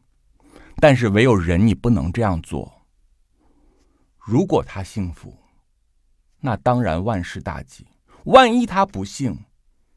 [0.80, 2.72] 但是唯有人，你不能这样做。
[4.20, 5.34] 如果他幸福，
[6.40, 7.84] 那当然万事大吉；
[8.26, 9.38] 万一他不幸，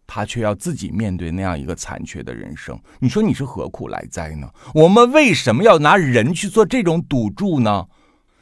[0.06, 4.50] 他却要自己面对那样一个残缺的人生，你说你是何苦来哉呢？
[4.74, 7.86] 我们为什么要拿人去做这种赌注呢？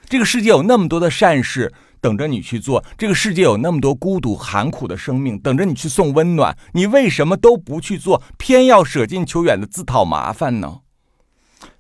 [0.07, 10.83] 这个世界有那么多的善事等着你去做，这个世界有那么多孤独寒苦的生命等着你去送温暖，你为什么都不去做，偏要舍近求远的自讨麻烦呢？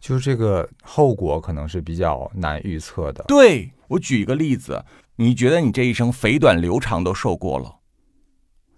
[0.01, 3.25] 就是这个后果可能是比较难预测的。
[3.29, 4.85] 对我举一个例子，
[5.17, 7.77] 你觉得你这一生肥短流长都受过了，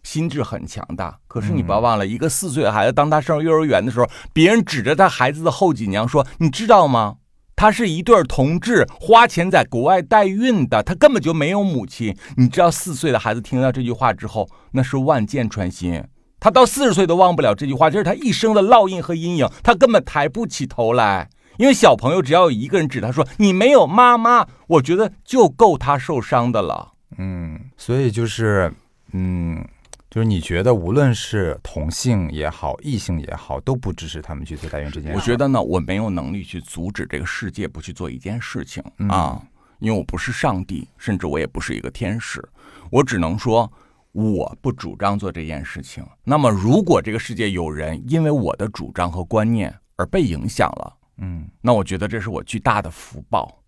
[0.02, 1.18] 心智很强大。
[1.26, 7.16] 可是你不要忘了，一个四岁的孩子，当他上幼儿园的时候，别人指着他孩子的后脊梁说：“你知道吗？
[7.54, 16.02] 他是一对同志，花钱在国外代孕的，他根本就没有母亲。”你知道，四岁的孩子听到这句话之后，那是万箭穿心。
[16.40, 21.28] 他到四十岁都忘不了这句话，这是他一生的烙印和阴影，他根本抬不起头来。
[21.58, 26.92] 因为小朋友只要有一个人指他说你没有妈妈，我觉得就够他受伤的了。
[27.18, 28.72] 嗯，所以就是，
[29.12, 29.62] 嗯，
[30.08, 35.18] 就是你觉得无论是同性也好，异性也好，都不支持他们去做代孕这件事。
[35.18, 39.42] 我觉得呢，我没有能力去阻止这个世界不去做一件事情啊，
[39.80, 42.42] 因为我不是上帝，甚至我也不是一个天使，
[42.90, 43.70] 我只能说
[44.12, 46.04] 我不主张做这件事情。
[46.24, 53.62] 那么，如果这个世界有人因为我的主张和观念而被影响了，嗯，那我觉得这是我巨大的福报。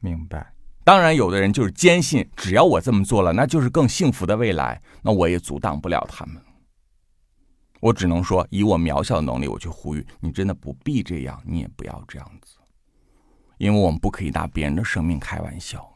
[0.00, 0.52] 明白。
[0.84, 6.36] 当然，有的人就是坚信，只要我这么做了，那就是更幸福的未来，那我也阻挡不了他们。
[7.80, 12.56] 我只能说，以我渺小的能力，我去呼吁你，真的不必这样，你也不要这样子，
[13.56, 15.90] 因为我们不可以拿别人的生命开玩笑。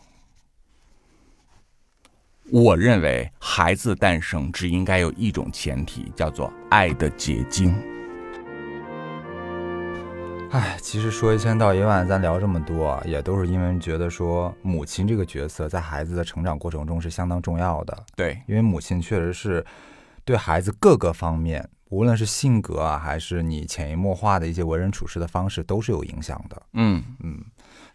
[2.51, 7.75] 我认为，孩子诞生只应该有一种前提，叫做爱的结晶。
[10.51, 18.05] 唉，其实说一千道一万，咱聊这么多，也都是因为觉得说母亲这个角色在孩子的成长过程中是相当重要的。
[18.17, 19.63] 对，因为母亲确实是
[20.25, 26.63] 对孩子各个方面，无论是性格啊，还是你潜移默化的一些为人处事的方式，都是有影响的。
[26.73, 27.45] 嗯嗯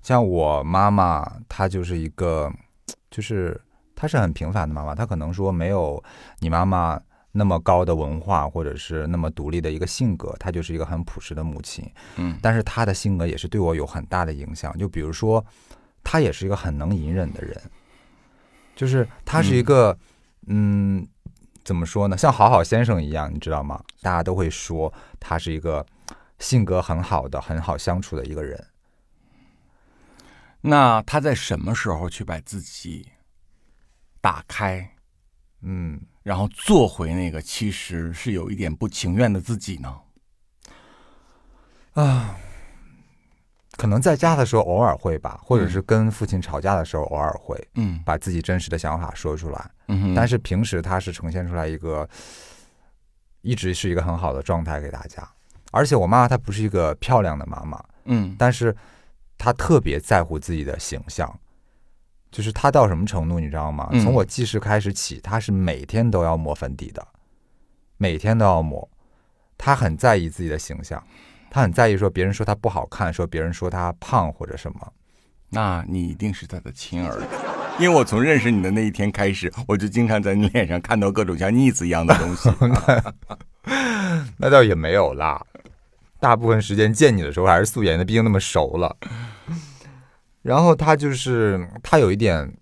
[0.04, 2.54] 像我妈妈，她就是一个，
[3.10, 3.60] 就是
[4.04, 6.04] 她是很平凡的妈妈，她可能说没有
[6.40, 7.00] 你妈妈
[7.32, 11.90] 那么高的文化，或者是那么独立的一个性格，她就是一个很朴实的母亲。
[12.18, 14.78] 嗯但是她的性格也是对我有很大的影响。
[14.78, 15.42] 就比如说，
[16.04, 17.58] 她也是一个很能隐忍的人，
[18.76, 19.98] 就是她是一个，
[20.48, 21.08] 嗯
[21.64, 22.18] 怎么说呢？
[22.18, 23.82] 像好好先生一样，你知道吗？
[24.02, 25.86] 大家都会说他是一个
[26.40, 28.68] 性格很好的、很好相处的一个人。
[30.60, 33.08] 那他在什么时候去把自己
[34.24, 34.90] 打开？
[35.64, 40.00] 嗯，然后做回那个其实是有一点不情愿的自己呢？
[41.96, 42.38] 啊
[43.76, 49.72] 可能在家的时候偶尔会吧，或者是跟父亲吵架的时候偶尔会嗯把自己真实的想法说出来。
[49.90, 52.08] 嗯，但是平时他是呈现出来一个
[53.42, 55.28] 一直是一个很好的状态给大家。
[55.72, 58.74] 而且我妈妈她不是一个漂亮的妈妈，嗯但是
[59.38, 61.38] 她特别在乎自己的形象，
[62.34, 63.88] 就是他到什么程度，你知道吗？
[63.92, 67.08] 嗯从我记事开始起，他是每天都要抹粉底的，
[67.98, 68.90] 每天都要抹。
[69.56, 71.02] 他很在意自己的形象，
[71.52, 74.80] 他很在意说别人说他不好看，说别人说他胖或者什么。
[75.50, 77.28] 那你一定是他的亲儿子，
[77.80, 82.50] 因为我从认识你的那一天开始，我就经常在你脸上看到各种像腻子一样的东西。
[84.38, 85.46] 那倒也没有啦，
[86.20, 88.98] 大部分时间见你的时候还是素颜的，毕竟那么熟了。
[90.44, 92.54] 然后他就是他有一点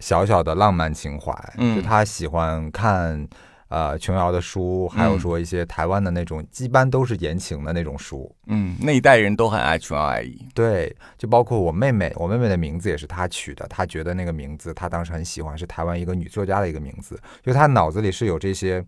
[0.00, 3.28] 小小的浪漫情怀，嗯就他喜欢看
[3.68, 8.32] 呃琼瑶的书，还有说一些台湾的那种，一般都是言情的那种书。
[8.46, 10.46] 嗯，那一代人都很爱琼瑶阿姨。
[10.54, 18.84] 对，就包括我妹妹，我妹妹的名字也是她取的，她觉得那个名字她当时很喜欢，是台湾一个女作家的一个名字，就她脑子里是有这些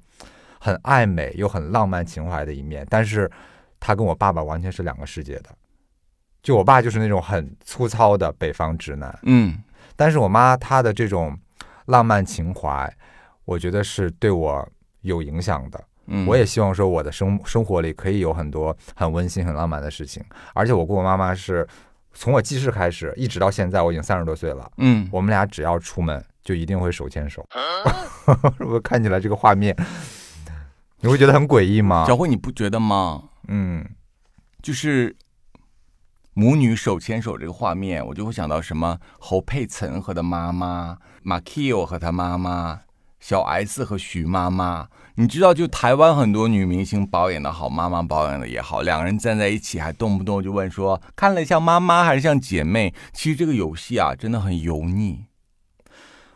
[0.61, 3.28] 很爱美又很浪漫情怀的一面，但是
[3.80, 5.47] 她跟我爸爸完全是两个世界的。
[6.49, 9.62] 就我爸就是那种很粗糙的北方直男，嗯
[9.96, 11.38] 但是我妈她的这种
[11.84, 12.90] 浪漫情怀，
[13.44, 14.66] 我觉得是对我
[15.03, 15.84] 有影响的。
[16.07, 20.24] 嗯，我也希望说我的生生活里可以有很多很温馨、很浪漫的事情。
[20.55, 21.68] 而且我跟我妈妈是
[22.14, 24.72] 从我记事开始，一直到现在，我已经三十多岁了。
[24.78, 27.46] 嗯，我们俩只要出门，就一定会手牵手。
[28.57, 29.76] 是不是看起来这个画面，
[31.01, 32.07] 你会觉得很诡异吗？
[32.09, 33.24] 小慧，你不觉得吗？
[33.49, 33.84] 嗯，
[34.62, 35.14] 就是
[36.41, 42.82] 母女手牵手这个画面，我就会想到什么侯佩岑和她妈妈，马 k i o 和她妈妈，
[43.18, 44.86] 小 S 和徐妈妈。
[45.16, 52.95] 你知道，就台湾很多女明星保养的好，妈妈保养的也好，两个人站在一起，还动不动就问说看了像妈妈还是像姐妹。
[53.12, 55.24] 其实这个游戏啊，真的很油腻。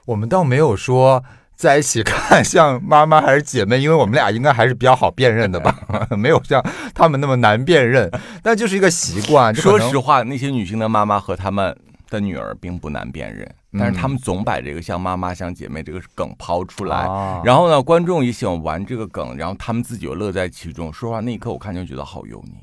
[0.06, 1.22] 我们倒没有说
[1.62, 5.78] 在一起看像妈妈还是姐妹，因为我们俩应该还是比较好辨认的吧，
[6.18, 6.60] 没有像
[6.92, 8.10] 他们那么难辨认。
[8.42, 9.54] 但就是一个习惯。
[9.54, 11.72] 说实话，那些女性的妈妈和她们
[12.10, 13.48] 的女儿并不难辨认，
[13.78, 20.92] 但是嗯她们总把这个像妈妈像姐妹这个梗抛出来，啊然后呢，观众也喜欢玩这个梗，然后他们自己又乐在其中。
[20.92, 22.54] 说实话，那一刻我看就觉得好油腻。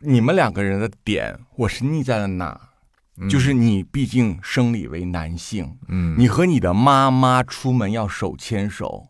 [0.00, 2.60] 你们两个人的点，我是腻在了哪？
[3.28, 9.08] 就是你毕竟生理为男性，嗯，你和你的妈妈出门要手牵手。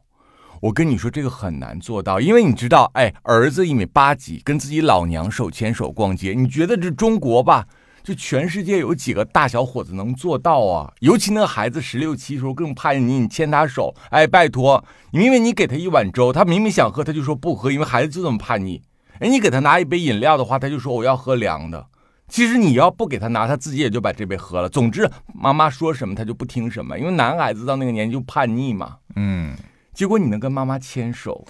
[0.60, 7.66] 我跟你说，这个很难做到，因为你知道，哎，儿子一米八几，跟自己老娘手牵手逛街，你觉得这中国吧？
[8.04, 10.92] 就全世界有几个大小伙子能做到啊？
[11.00, 18.82] 尤其那个孩子十六七时候更叛逆，你牵他手，哎，拜托，因为你给他一碗粥，他明明想喝，他就说不喝，因为孩子就这么叛逆。
[19.20, 21.86] 哎，你给他拿一杯饮料的话，他就说我要喝凉的。
[22.32, 24.68] 其实你要不给他拿，他自己也就把这杯喝了。
[24.70, 28.96] 总之，妈妈说什么他就不听什么，因为男孩子到那个年纪就叛逆嘛。
[29.16, 29.54] 嗯，
[29.92, 31.44] 结果你能跟妈妈牵手，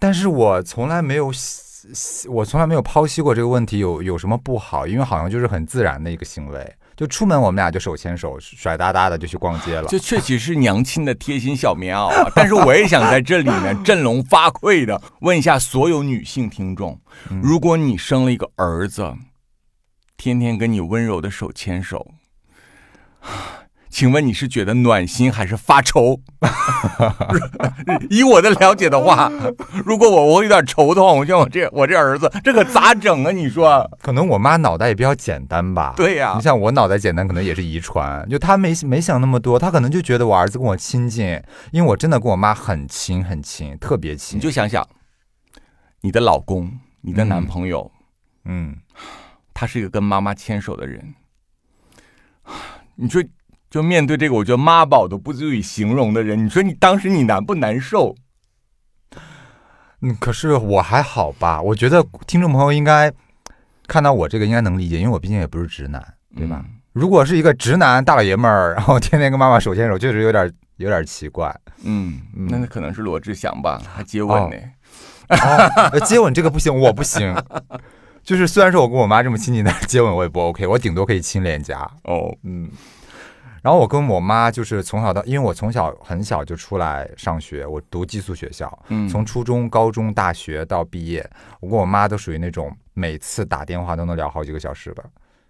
[0.00, 1.30] 但是我从来没有，
[2.28, 6.74] 我从来没有剖析过这个问题有有什么不好，因为好像就是很自然的一个行为。
[6.96, 9.86] 就出门我们俩就手牵手，甩哒哒的就去逛街了。
[9.86, 12.28] 这确实是娘亲的贴心小棉袄啊！
[12.34, 17.00] 但是我也想在这里面振聋发聩的问一下所有女性听众：
[17.40, 19.14] 如果你生了一个儿子，
[20.22, 22.12] 天天跟你温柔的手牵手，
[23.90, 26.20] 请问你是觉得暖心还是发愁？
[28.08, 29.28] 以我的了解的话，
[29.84, 33.32] 如果我我有点愁的话，我像我这我这儿子，这可咋整啊？
[33.32, 33.90] 你说？
[34.00, 35.94] 可能我妈脑袋也比较简单吧。
[35.96, 38.24] 对呀你像我脑袋简单，可能也是遗传。
[38.30, 41.42] 就她没没想那么多，她可能就觉得我儿子跟我亲近，
[41.72, 44.38] 因为我真的跟我妈很亲很亲，特别亲。
[44.38, 44.88] 你就想想，
[46.02, 47.90] 你的老公，你的男朋友，
[48.44, 48.76] 嗯，
[49.62, 51.14] 他是一个跟妈妈牵手的人，
[52.96, 53.22] 你说，
[53.70, 58.16] 就面对这个，我觉得妈宝都不足以形容的人，你说你当时你难不难受？
[60.00, 61.62] 嗯，可是我还好吧？
[61.62, 63.12] 我觉得听众朋友应该
[63.86, 66.02] 看到我这个应该能理解，因为我毕竟也不是直男，
[66.34, 66.60] 对吧？
[66.64, 71.56] 嗯如果是一个直男大老爷们儿，然后天天跟妈妈手牵手，确实有点有点奇怪。
[71.84, 76.00] 嗯，嗯那那可能是罗志祥吧，还接吻呢。
[76.04, 77.32] 接吻这个不行，我不行。
[78.24, 81.80] 就是虽然说我跟我妈这么亲近，但是接吻我也不 OK，我顶多可以亲脸颊。
[82.04, 82.70] 哦，嗯，
[83.62, 91.28] 然后我跟我妈就是从小到，因为我从小很小就出来上学，我读寄宿学校，嗯从初中、高中、大学到毕业，
[91.60, 95.04] 我跟我妈都属于那种每次打电话都能聊好几个小时的，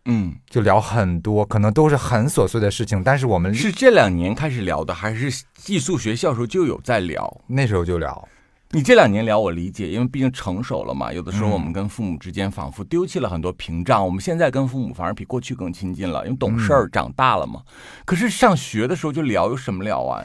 [0.06, 7.40] 嗯，就聊很多，可能都是很琐碎的事情，但是我们是这两年开始聊的，还是寄宿学校时候就有在聊？
[7.46, 8.28] 那时候就聊。
[8.74, 11.12] 你这两年聊我理解，因为毕竟成熟了嘛。
[11.12, 17.60] 有的时候嗯我们跟父母之间仿佛丢弃了很多屏障，我们现在跟父母反而比过去更亲近了，因为懂事嗯儿、长大了嘛。
[18.06, 20.24] 可是上学的时候就聊有什么聊啊？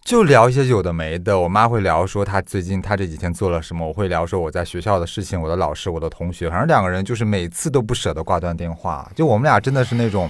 [0.00, 10.28] 就聊一些有的没的，我妈会聊说她最近她这几天做了什么，我会聊说我在学校的事情，我的老师，我的同学，反正两个人就是每次都不舍得挂断电话，就我们俩真的是那种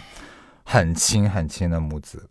[0.64, 2.28] 很亲很亲的母子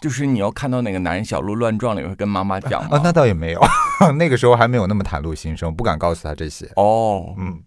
[0.00, 2.96] 就是你要看到哪个男人小鹿乱撞了，也会跟妈妈讲吗？
[2.96, 3.60] 啊，那倒也没有，
[4.16, 7.60] 那个时候还没有那么袒露心声，不敢告诉他这些，哦，嗯，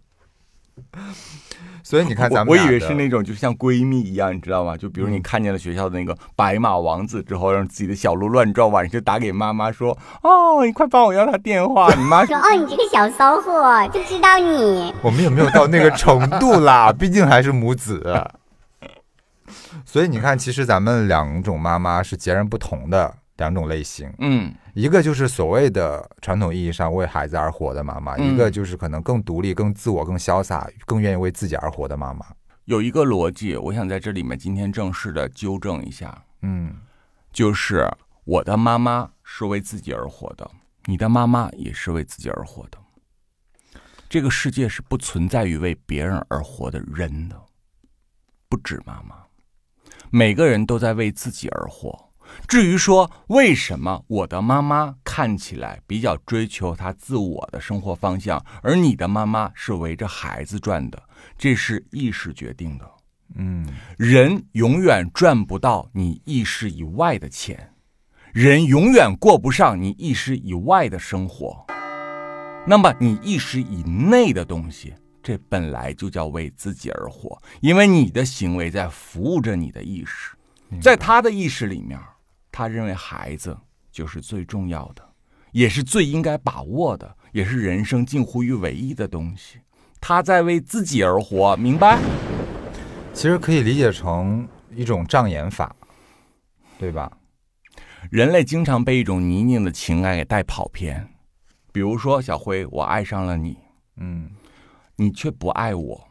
[1.83, 4.77] 所以你看咱们我我以为是那种就像闺蜜一样，你知道吗？
[4.77, 14.93] 就比如你看见了学校的那个白马王子之后，让自己的小鹿乱撞，晚上就打给妈妈说：“哦，你快帮我要他电话。”你妈 说说哦，你这个小骚货，就知道你。
[15.01, 16.93] 我们也没有到那个程度啦？
[16.93, 18.15] 毕竟还是母子。
[19.85, 24.53] 所以你看，其实咱们两种妈妈是截然不同的两种类型，嗯。
[24.73, 28.33] 一个就是所谓的传统意义上为孩子而活的妈妈，嗯。
[28.33, 32.25] 一个就是可能更独立、更自我、更潇洒、更愿意为自己而活的妈妈。
[32.65, 36.73] 有一个逻辑，我想在这里面今天正式的纠正一下，嗯，
[37.33, 37.89] 就是
[38.23, 40.49] 我的妈妈是为自己而活的，
[40.85, 42.77] 你的妈妈也是为自己而活的。
[44.07, 47.35] 这个世界是不存在于为别人而活的人的，
[48.47, 49.15] 不止妈妈，
[50.11, 52.09] 每个人都在为自己而活。
[52.47, 61.01] 至于说为什么我的妈妈看起来比较追求她自我的生活方向，而你的妈妈是围着孩子转的，
[61.37, 62.89] 这是意识决定的。
[63.35, 63.65] 嗯，
[63.97, 67.73] 人永远赚不到你意识以外的钱，
[68.33, 71.65] 人永远过不上你意识以外的生活。
[72.65, 74.93] 那么你意识以内的东西，
[75.23, 80.35] 这本来就叫为自己而活，因为你的行为在服务着你的意识，
[80.81, 81.99] 在他的意识里面，
[82.51, 83.57] 他认为孩子
[83.91, 85.03] 就是最重要的，
[85.51, 89.59] 也是最应该把握的，也是人生近乎于唯一的东西。
[89.99, 91.99] 他在为自己而活，明白？
[93.13, 95.75] 其实可以理解成一种障眼法，
[96.79, 97.11] 对吧？
[98.09, 101.07] 人类经常被一种泥泞的情感给带跑偏，
[101.71, 103.57] 比如说小辉，我爱上了你，
[103.97, 104.31] 嗯，
[104.97, 106.07] 你却不爱我，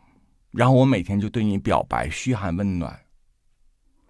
[0.53, 3.01] 然后我每天就对你表白嘘寒问暖，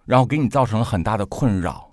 [0.05, 1.93] 然后给你造成了很大的困扰。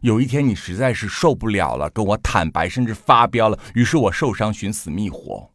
[0.00, 5.50] 有一天你实在是受不了了，跟我坦白，甚至发飙了，于是我受伤，寻死觅活。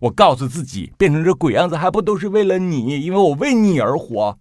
[0.00, 3.00] 我告诉自己，变成这鬼样子还不都是为了你？
[3.00, 4.38] 因为我为你而活。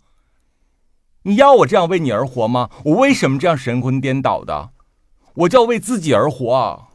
[1.23, 2.69] 你要我这样为你而活吗？
[2.85, 4.71] 我为什么这样神魂颠倒的？
[5.35, 6.89] 我就要为自己而活。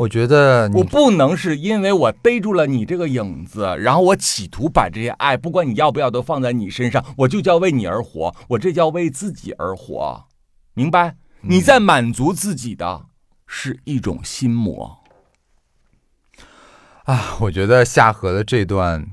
[0.00, 10.24] 我觉得我不能是因为我逮住了你这个影子，然后我企图把这些爱，不管你要不要，都放在你身上，我就叫为你而活，我这叫为自己而活，
[10.72, 11.16] 明白？
[11.42, 13.06] 你在满足自己的
[13.46, 15.00] 是一种心魔。
[17.04, 19.06] 啊，我觉得夏荷的这段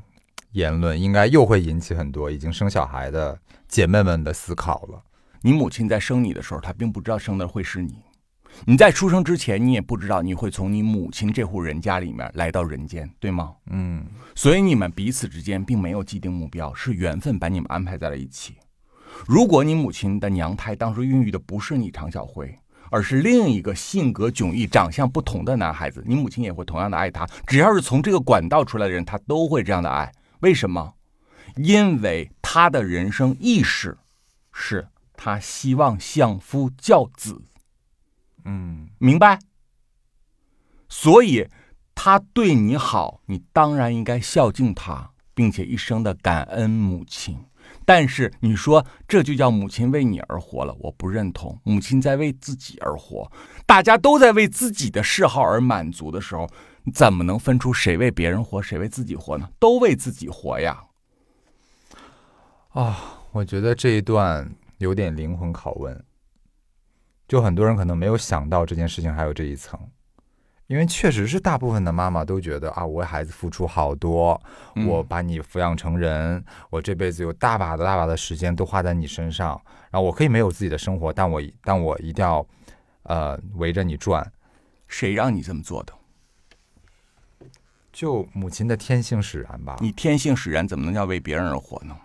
[0.53, 5.03] 言论应该又会引起很多已经生小孩的姐妹们的思考了。
[5.41, 7.97] 你母亲在生你的时候，她并不知道生的会是你。
[8.65, 13.53] 你在出生之前，你也不知道你会从你母亲这户人家里面来到人间，对吗？
[13.67, 14.05] 嗯，
[14.35, 18.55] 所以你们彼此之间并没有既定目标，是缘分把你们安排在了一起。
[19.25, 22.53] 如果你母亲的娘胎当时孕育的不是你常小辉，
[22.89, 27.27] 而是另一个性格迥异、长相不同的男孩子，你母亲也会同样的爱他。
[27.45, 30.11] 只要是从这个管道出来的人，他都会这样的爱。
[30.39, 30.93] 为什么？
[31.55, 33.97] 因为他的人生意识
[34.51, 37.41] 是他希望相夫教子。
[38.47, 39.37] 嗯，明白？
[40.87, 41.45] 所以
[41.93, 47.37] 他对你好，你当然应该孝敬他，并且一生的感恩母亲。
[47.85, 51.59] 但是你说这就叫母亲为你而活了，我不认同。
[51.63, 53.29] 母亲在为自己而活，
[53.65, 56.49] 大家都在为自己的嗜好而满足的时候，
[56.93, 59.49] 怎么能分出谁为别人活，谁为自己活呢？
[59.59, 60.85] 都为自己活呀！
[62.69, 66.05] 啊我觉得这一段有点灵魂拷问，
[67.27, 69.79] 就很多人可能没有想到这件事情还有这一层，
[70.67, 74.41] 因为确实是大部分的妈妈都觉得啊，我为孩子付出好多，
[74.75, 79.59] 嗯我把你抚养成人，我这辈子有大把的大把的时间都花在你身上，
[79.91, 82.45] 然后我可以没有自己的生活，但我但我一定要
[83.03, 84.31] 呃围着你转，
[84.87, 85.93] 谁让你这么做的？
[87.91, 89.75] 就母亲的天性使然吧。
[89.79, 91.97] 你天性使然，怎么能叫为别人而活呢？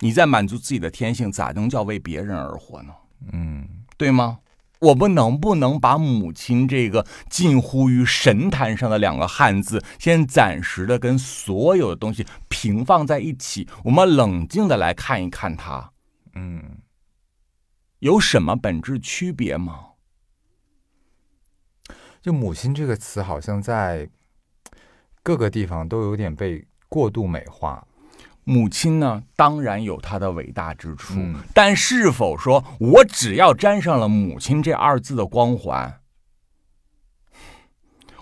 [0.00, 2.92] 你在满足自己的天性，咋能叫为别人而活呢？
[3.32, 4.40] 嗯，对吗？
[4.80, 13.68] 我们能不能把母亲这个近乎于神坛上的两个汉字，先暂时的跟所有的东西平放在一起？
[13.84, 15.92] 我们冷静的来看一看它，
[16.34, 16.78] 嗯，
[17.98, 19.86] 有什么本质区别吗？
[22.22, 24.08] 就母亲这个词好像在
[25.22, 27.86] 各个地方都有点被过度美化。
[28.50, 36.00] 母亲呢，当然有她的伟大之处，嗯但是否说我只要沾上了母亲这二字的光环，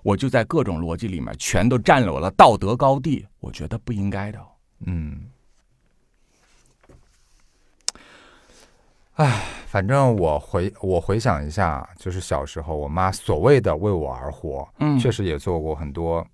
[0.02, 3.26] 我就在各种逻辑里面全都占有了道德高地？
[3.40, 4.38] 我觉得不应该的。
[4.84, 5.30] 嗯，
[9.14, 16.26] 哎，反正我回我回想一下，就是小时候我妈所谓的为我而活，嗯确实也做过很多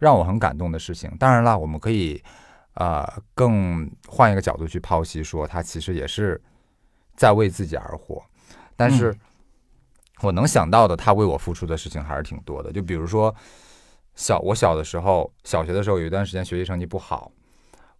[0.00, 1.08] 让我很感动的事情。
[1.16, 2.20] 当然啦，我们可以
[2.80, 6.40] 呃更换一个角度去剖析，说他其实也是
[7.14, 8.24] 在为自己而活。
[8.74, 9.20] 但是嗯
[10.22, 12.72] 我能想到的，他为我付出的事情还是挺多的。
[12.72, 13.34] 就比如说
[14.14, 17.30] 小我小的时候，小学的时候有一段时间学习成绩不好，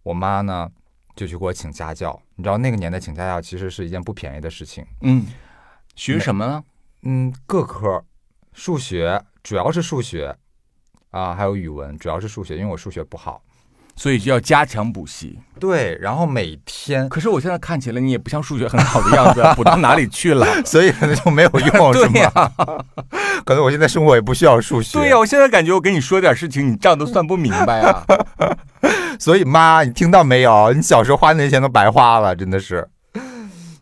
[0.01, 0.67] 我妈呢
[1.15, 2.19] 就去给我请家教。
[2.35, 4.83] 你知道那个年代请家教其实是一件不便宜的事情。
[5.01, 5.27] 嗯，
[5.95, 6.63] 学什么呢？
[7.03, 8.03] 嗯，各科，
[8.53, 10.35] 数学主要是数学
[11.11, 13.43] 啊，还有语文主要是数学，因为我数学不好。
[13.95, 15.37] 所以就要加强补习。
[15.59, 20.45] 对，然后每天，可是我现在看起来你也不像数学很好的样子，补到哪里去了？
[20.65, 22.51] 所以可能就没有用，是吗？
[23.45, 24.97] 可能我现在生活也不需要数学。
[24.97, 28.03] 对呀、我现在感觉我跟你说点事情，你账都算不明白啊。
[29.19, 30.73] 所以妈，你听到没有？
[30.73, 32.87] 你小时候花那些钱都白花了，真的是。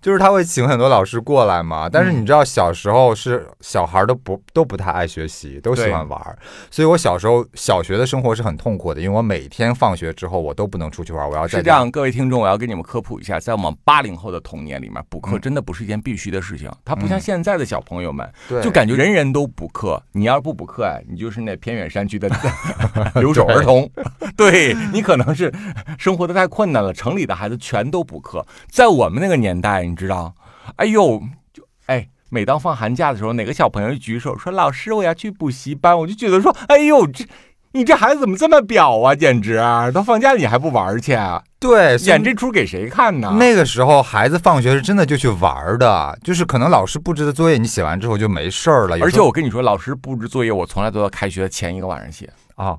[0.02, 6.38] 就是他会请很多老师过来嘛，但是你知道小时候是小孩都不都不太爱学习，都喜欢玩儿，
[6.72, 16.72] 所以我小时候小学的生活是很痛苦的，因为我每天放学之后我都不能出去玩，我要在这样，各位听众，我要给你们科普一下，在我们八零后的童年里面，补课嗯真的不是一件必须的事情。
[16.86, 20.02] 它不像嗯现在的小朋友们，对就感觉人人都补课。
[20.14, 22.30] 你要是不补课，哎，你就是那偏远山区的
[23.16, 23.90] 留守儿童。
[24.38, 25.54] 对你可能是
[25.98, 28.46] 生活的太困难了，城里的孩子全都补课。
[28.70, 30.34] 在我们那个年代，你知道，
[30.78, 31.22] 哎呦，
[31.52, 32.08] 就哎。
[32.32, 37.26] 每当放寒假的时候，哪个小朋友一举手说：“老师，我要去补习班。”我就觉得说：“哎呦，这
[37.72, 39.16] 你这孩子怎么这么表啊？
[39.16, 39.58] 简直！
[39.92, 41.14] 到放假了你还不玩去？
[41.14, 43.36] 啊对，演这出给谁看呢？
[43.40, 52.78] 那个时候孩子放学是真的就去玩的，就是可能老师布置的作业你写完之后就没事儿了，而且我跟你说，老师布置作业，我从来都要开学前一个晚上写，啊，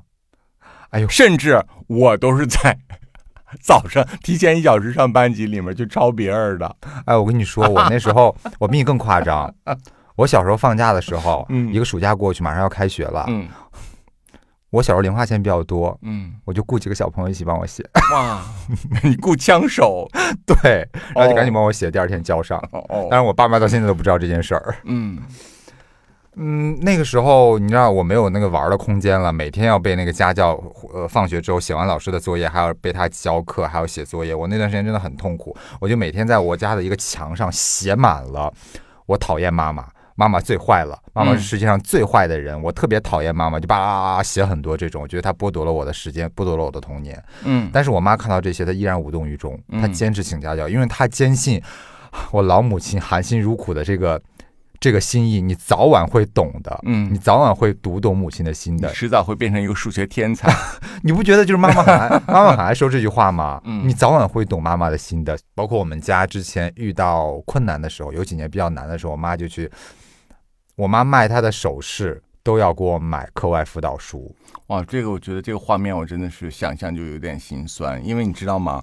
[0.90, 2.78] 哎呦，甚至我都是在
[3.60, 6.76] 早上提前一小时上班级里面去抄别人的。
[7.06, 9.52] 哎，我跟你说，我那时候 我比你更夸张。
[10.16, 11.72] 我小时候放假的时候，嗯。
[11.72, 13.48] 一个暑假过去，马上要开学了，嗯，
[14.70, 17.82] 我小时候零花钱比较多，嗯，我就雇几个小朋友一起帮我写，
[18.12, 18.42] 哇，
[19.02, 20.06] 你雇枪手，
[20.46, 22.62] 对，然后就赶紧帮我写，第二天交上。
[23.10, 24.76] 但是我爸妈到现在都不知道这件事儿。
[24.84, 25.18] 嗯
[26.36, 30.52] 嗯，那个时候你知道我没有那个玩儿的空间了，每天要被那个家教，
[30.94, 34.34] 呃，放学之后写完老师的作业，还要被他教课，还要写作业。
[34.34, 38.52] 我那段时间真的很痛苦，我就每天在我家的一个墙上写满了
[39.06, 47.20] 我讨厌妈妈，妈妈最坏了，妈妈是嗯世界上最坏的人，我特别讨厌妈妈，就叭叭叭叭写很多这种，我觉得她剥夺了我的时间，剥夺了我的童年。
[47.44, 51.60] 嗯但是我妈看到这些，她依然无动于衷，她嗯坚持请家教，因为她坚信
[52.30, 54.20] 我老母亲含辛茹苦的这个
[54.80, 58.88] 这个心意，你早晚会懂的，嗯你早晚会读懂母亲的心的。
[58.92, 60.50] 迟早会变成一个数学天才。
[61.04, 63.60] 你不觉得就是妈妈很爱 妈妈很爱说这句话吗？
[63.64, 65.38] 嗯你早晚会懂妈妈的心的。
[65.54, 69.70] 包括我们家之前遇到困难的时候，有几年比较难的时候，我妈就去，
[70.76, 72.22] 我妈卖她的首饰。
[72.42, 74.34] 都要给我买课外辅导书，
[74.68, 78.82] 哇，这个我觉得这个画面我真的是想象就有点心酸，因为你知道吗？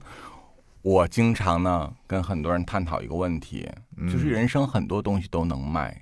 [0.87, 3.69] 我经常呢跟很多人探讨一个问题，
[4.09, 6.01] 就是人生很多东西都能卖，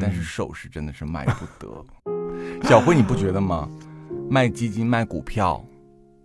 [0.00, 1.84] 但是嗯首饰真的是卖不得。
[2.66, 3.68] 小辉，你不觉得吗？
[4.30, 5.62] 卖基金、卖股票、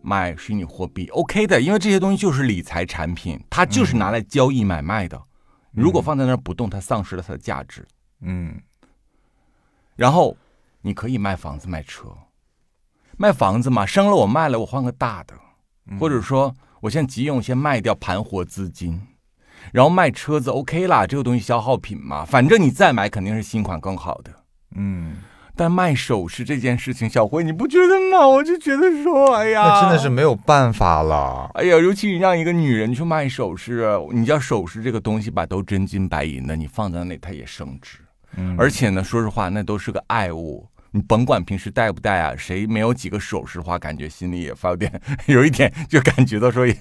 [0.01, 5.21] 卖虚拟货币，OK 的，因为这些东西就是理财产品，它就是拿来交易买卖的。
[5.71, 7.85] 如果放在那儿不动，它丧失了它的价值。
[8.21, 8.57] 嗯
[9.97, 10.37] 然后
[10.81, 12.07] 你可以卖房子、卖车，
[13.17, 15.35] 卖房子嘛，生了我卖了，我换个大的，
[15.99, 19.01] 或者说我现在急用，先卖掉盘活资金，
[19.71, 24.31] 然后卖车子 OK 啦，这个东西消耗品嘛，反正你再买肯定是新款更好的。
[24.75, 25.15] 嗯，
[25.55, 28.27] 但卖首饰这件事情，小辉你不觉得吗？
[28.27, 31.49] 我就觉得说，哎呀，那真的是没有办法了。
[31.55, 37.99] 哎呀，尤其你让一个女人去卖首饰，你知道首饰这个东西吧，都真金白银的，你放在那里它也升值。
[38.35, 40.67] 嗯而且呢，说实话，那都是个爱物。
[40.97, 46.75] 你甭管平时戴不戴啊，谁没有几个首饰的话，感觉心里也发有点， 有一点就感觉到说也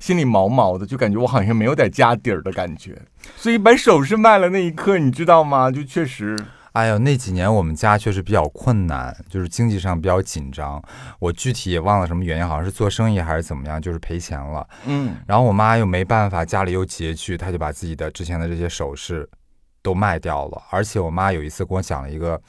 [0.00, 3.00] 心里毛毛的，就感觉我好像没有点家底儿的感觉。
[3.36, 5.70] 所以把首饰卖了那一刻，你知道吗？
[5.70, 6.38] 就确实，
[6.72, 10.82] 哎呦，那几年我们家确实比较困难，就是经济上比较紧张。
[11.18, 14.66] 我具体也忘了什么原因，好像是做生意还是怎么样，就是赔钱了。
[14.86, 19.28] 嗯然后我妈又没办法，家里又拮据，她就把自己的之前的这些首饰
[19.82, 20.62] 都卖掉了。
[20.70, 22.40] 而且我妈有一次跟我讲了一个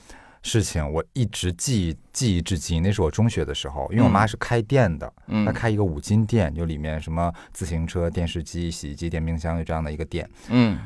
[0.42, 2.82] 事情，我一直记忆记忆至今。
[2.82, 10.30] 那是我中学的时候，因为我妈是开店的，嗯她开一个五金店，就里面什么自行车、电视机、洗衣机、电冰箱就这样的一个店。
[10.50, 10.80] 嗯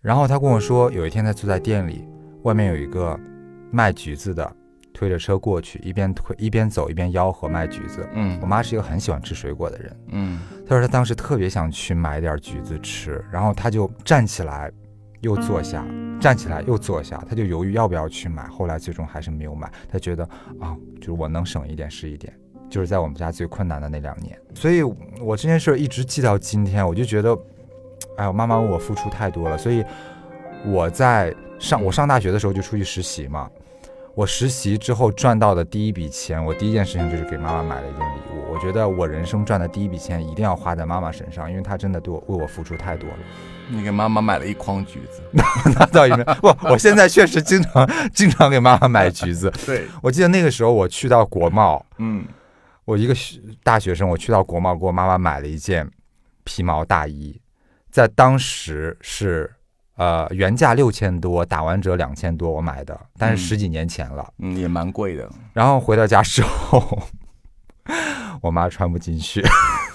[0.00, 2.04] 然后她跟我说，有一天她坐在店里，
[2.42, 3.18] 外面有一个
[3.70, 4.56] 卖橘子的。
[4.94, 8.00] 推着车过去，一边推一边走一边吆喝卖橘子。
[8.00, 14.68] 我嗯妈是一个很喜欢吃水果的人，嗯她说她当时特别想去买点橘子吃，然后她就站起来，
[15.20, 15.84] 又坐下，
[16.20, 19.70] 站起来又坐下，他就犹豫要不要去买，后来最终还是没有买。
[19.88, 20.24] 他觉得
[20.60, 22.32] 啊，就是我能省一点是一点，
[22.70, 27.36] 就是在我们家最困难的那两年，所以我这件事一直记到今天，我就觉得，
[28.16, 29.84] 哎我，妈妈为我付出太多了，所以
[30.66, 33.50] 我在上我上大学的时候就出去实习嘛。
[34.18, 38.52] 我实习之后赚到的第一笔钱，我第一件事情就是给妈妈买了一件礼物。
[38.52, 43.16] 我觉得我人生赚的第一笔钱一定要花在妈妈身上，因为她真的对我为我付出太多了。
[43.68, 45.22] 你给妈妈买了一筐橘子，
[45.72, 49.48] 那倒也没不，我现在确实经常经常给妈妈买橘子。
[49.64, 52.26] 对，我记得那个时候我去到国贸，嗯
[52.86, 55.88] 我一个学大学生，我去到国贸给我妈妈买了一件
[56.42, 57.40] 皮毛大衣，
[57.88, 59.48] 在当时是
[59.98, 64.32] 呃原价六千多，打完折两千多我买的，但是嗯十几年前了。
[64.38, 65.28] 嗯，也蛮贵的。
[65.52, 67.02] 然后回到家之后，
[68.40, 69.44] 我妈穿不进去，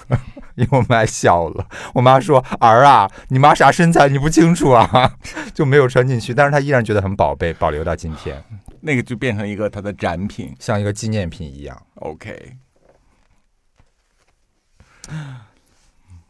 [0.54, 1.66] 因为我妈小了。
[1.94, 5.16] 我妈说：“儿啊，你妈啥身材你不清楚啊？”
[5.54, 8.44] 就没有穿进去，但是她依然觉得很宝贝，保留到今天，
[8.82, 10.54] 那个就变成一个它的展品。
[10.60, 11.82] 像一个纪念品一样。
[11.96, 12.56] OK，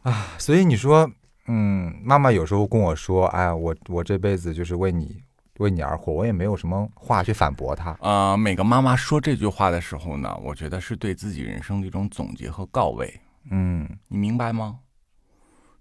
[0.02, 1.10] 啊所以你说，
[1.46, 5.22] 嗯，妈妈有时候跟我说：“哎，我我这辈子就是为你
[5.58, 7.96] 为你而活。”我也没有什么话去反驳她。
[8.00, 13.20] 呃，每个妈妈说这句话的时候呢，我觉得是对自己人生的一种总结和告慰。
[13.50, 14.78] 嗯你明白吗？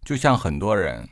[0.04, 1.08] 就像很多人，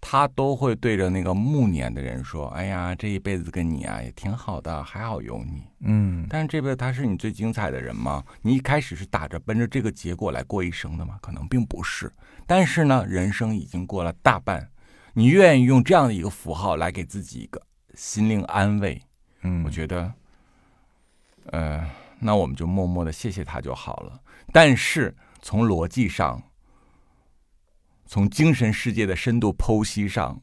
[0.00, 5.64] 他都会对着那个暮年的人说：“哎呀，这一辈子跟你啊也挺好的，还好有你。
[5.80, 8.22] 嗯”但是这辈子他是你最精彩的人吗？
[8.40, 11.18] 你一开始是打着奔着这个结果来过一生的吗？
[11.20, 12.08] 可能并不是。
[12.46, 14.70] 但是呢，人生已经过了大半，
[15.12, 17.62] 你愿意用这样的一个符号来给自己一个
[17.94, 19.00] 心灵安慰，
[19.42, 20.12] 嗯，我觉得，
[21.46, 24.20] 呃，那我们就默默的谢谢他就好了。
[24.52, 26.42] 但是从逻辑上，
[28.06, 30.40] 从精神世界的深度剖析上，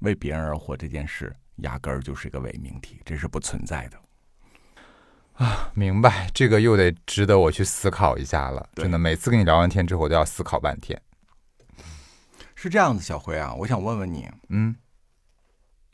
[0.00, 3.98] 为别人而活这件事，压根儿就是一个伪命题，这是不存在的。
[5.34, 8.68] 啊明白，这个又得值得我去思考一下了。
[8.74, 11.00] 真的，每次跟你聊完天之后，我都要思考半天。
[12.62, 14.76] 是这样子，小辉啊，我想问问你，嗯，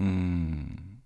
[0.01, 1.01] 嗯，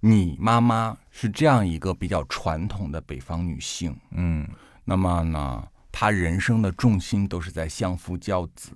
[0.00, 4.48] 你妈妈是这样一个比较传统的北方女性，嗯，
[4.82, 8.74] 那么呢，她人生的重心都是在相夫教子，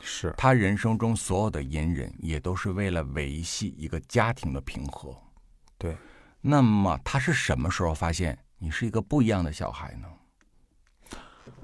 [0.00, 5.20] 是，她人生中所有的隐忍也都是为了维系一个家庭的平和。
[5.76, 5.96] 对，
[6.40, 10.06] 那么她是什么时候发现你是一个不一样的小孩呢？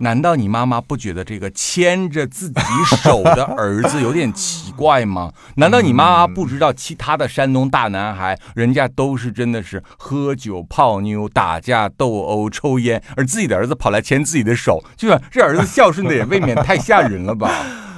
[0.00, 2.60] 难道你妈妈不觉得这个牵着自己
[3.02, 5.32] 手的儿子有点奇怪吗？
[5.56, 17.50] 难道你妈妈不知道其他的山东大男孩，人家都是真的是喝酒泡妞、打架斗殴、抽烟，而自己的儿子跑来牵自己的手，就是这儿子孝顺的也未免太吓人了吧？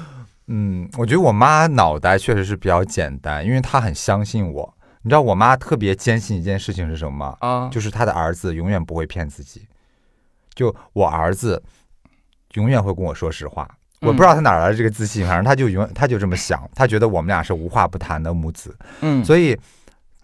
[0.48, 4.74] 嗯，我觉得我妈脑袋确实是比较简单，因为她很相信我。
[5.02, 7.36] 你知道我妈特别坚信一件事情是什么吗？
[7.40, 9.62] 啊，就是她的儿子永远不会骗自己。
[10.54, 11.62] 就我儿子
[12.54, 13.68] 永远会跟我说实话，
[14.00, 18.76] 我不知道他哪来的这个自信，反正他就永他就这么想，他觉得我们俩是无话不谈的母子。
[19.00, 19.58] 嗯，所以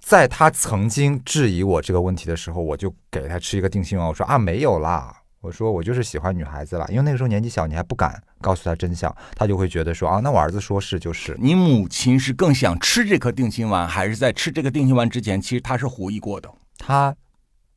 [0.01, 11.37] 在他曾经质疑我这个问题的时候，我就给他吃一个定心丸，我说啊没有啦，我说我就是喜欢女孩子了，因为那个时候年纪小，你还不敢告诉他真相，他就会觉得说啊，那我儿子说是就是。
[11.39, 16.51] 你母亲是更想吃这颗定心丸，还是在吃这个定心丸之前，其实他是狐疑过的？
[16.79, 17.15] 他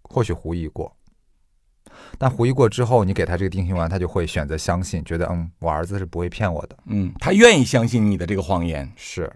[0.04, 0.96] 或许狐疑过，
[2.22, 6.78] 但回忆过之后，你给他这个定心丸，他就会选择相信，觉得嗯，我儿子是不会骗我的。
[6.86, 8.88] 嗯，他愿意相信你的这个谎言。
[8.96, 9.34] 是，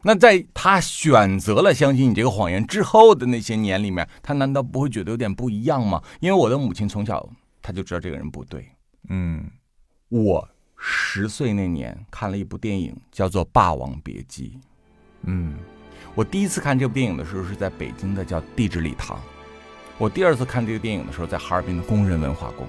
[0.00, 6.02] 那在他选择了相信你这个谎言之后的那些年里面，他难道不会觉得有点不一样吗？
[6.20, 7.28] 因为我的母亲从小
[7.60, 8.66] 他就知道这个人不对。
[9.10, 9.44] 嗯
[10.08, 14.54] 我十岁那年看了一部电影，叫做《霸王别姬》。
[15.24, 15.54] 嗯
[16.14, 19.20] 我第一次看这部电影的时候是在北京的叫地质礼堂，
[19.98, 22.64] 我第二次看这个电影的时候在哈尔滨的工人文化宫，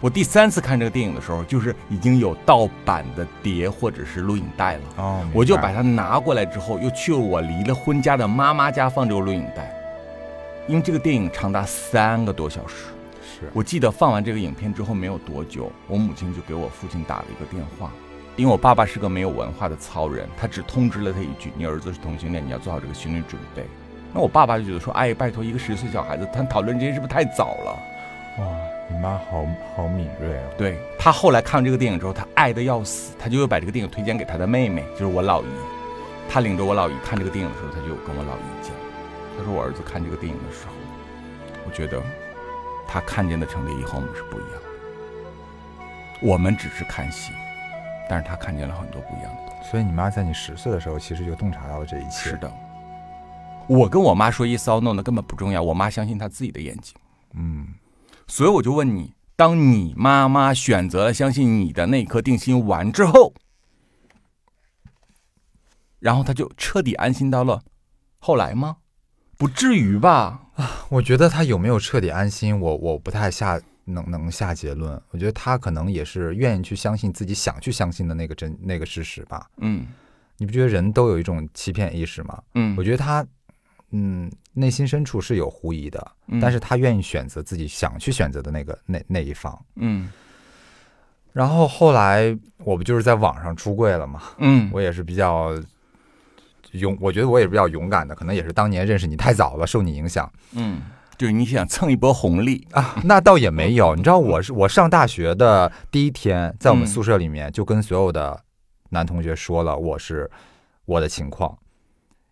[0.00, 9.72] 我第三次看这个电影的时候就是已经有盗版的碟或者是录影带了，哦，我就把它拿过来之后，又去了我离了婚家的妈妈家放这个录影带，
[10.66, 12.86] 因为这个电影长达三个多小时。
[13.22, 13.48] 是。
[13.52, 17.92] 我记得放完这个影片之后没有多久，我母亲就给我父亲打了一个电话，
[18.34, 23.64] 因为我爸爸是个没有文化的糙人，他只通知了他一句：“你儿子是同性恋，你要做好这个心理准备。”
[24.14, 27.78] 那我爸爸就觉得说：“哎，拜托，一个十岁小孩子，他讨论这些是不是太早了
[28.38, 28.46] 哇，
[28.88, 30.44] 你妈好好敏锐啊？”。
[30.58, 35.46] 对他后来看完这个电影之后，他爱的要死，他就又把这个电影推荐给他的妹妹，就是我老姨。
[36.28, 38.72] 他领着我老姨看这个电影的时候，他就跟我老姨讲，
[39.36, 40.72] 他说我儿子看这个电影的时候，
[41.66, 42.00] 我觉得
[42.86, 44.58] 他看见的陈列仪和我们是不一样的。
[46.20, 47.32] 我们只是看戏，
[48.08, 49.70] 但是他看见了很多不一样的东西。
[49.70, 52.30] 所以你妈在你十岁的时候，其实就洞察到了这一切。
[52.30, 52.50] 是，的，
[53.72, 56.94] 我跟我妈说 yes or no 那根本不重要，我妈相信她自己的眼睛。
[57.34, 57.68] 嗯，
[58.26, 63.32] 所以我就问你，当你妈妈选择了相信你的那颗定心丸之后，
[65.98, 67.62] 然后她就彻底安心到了
[68.18, 68.76] 后来吗？
[69.38, 70.48] 不至于吧？
[70.54, 75.00] 啊我觉得她有没有彻底安心，我我不太下能能下结论。
[75.10, 79.48] 我觉得他可能也是愿意去相信自己想去相信的那个真那个事实吧。
[79.58, 79.86] 嗯
[80.38, 82.42] 你不觉得人都有一种欺骗意识吗？
[82.54, 83.24] 嗯，我觉得他，
[83.92, 89.58] 嗯，内心深处是有狐疑的，嗯但是他愿意选择自己想去选择的那个那那一方。
[89.76, 90.10] 嗯
[91.32, 94.22] 然后后来我不就是在网上出柜了嘛？
[94.38, 95.54] 嗯，我也是比较
[96.72, 100.82] 勇，我觉得我也是比较勇敢的，可能也是当年认识你太早了，受你影响嗯，
[101.16, 102.96] 就是你想蹭一波红利，啊。
[103.04, 108.38] 那倒也没有，你知道我是我上大学的第一天，在我们嗯宿舍里面就跟所有的
[108.90, 110.30] 男同学说了我是
[110.84, 111.56] 我的情况，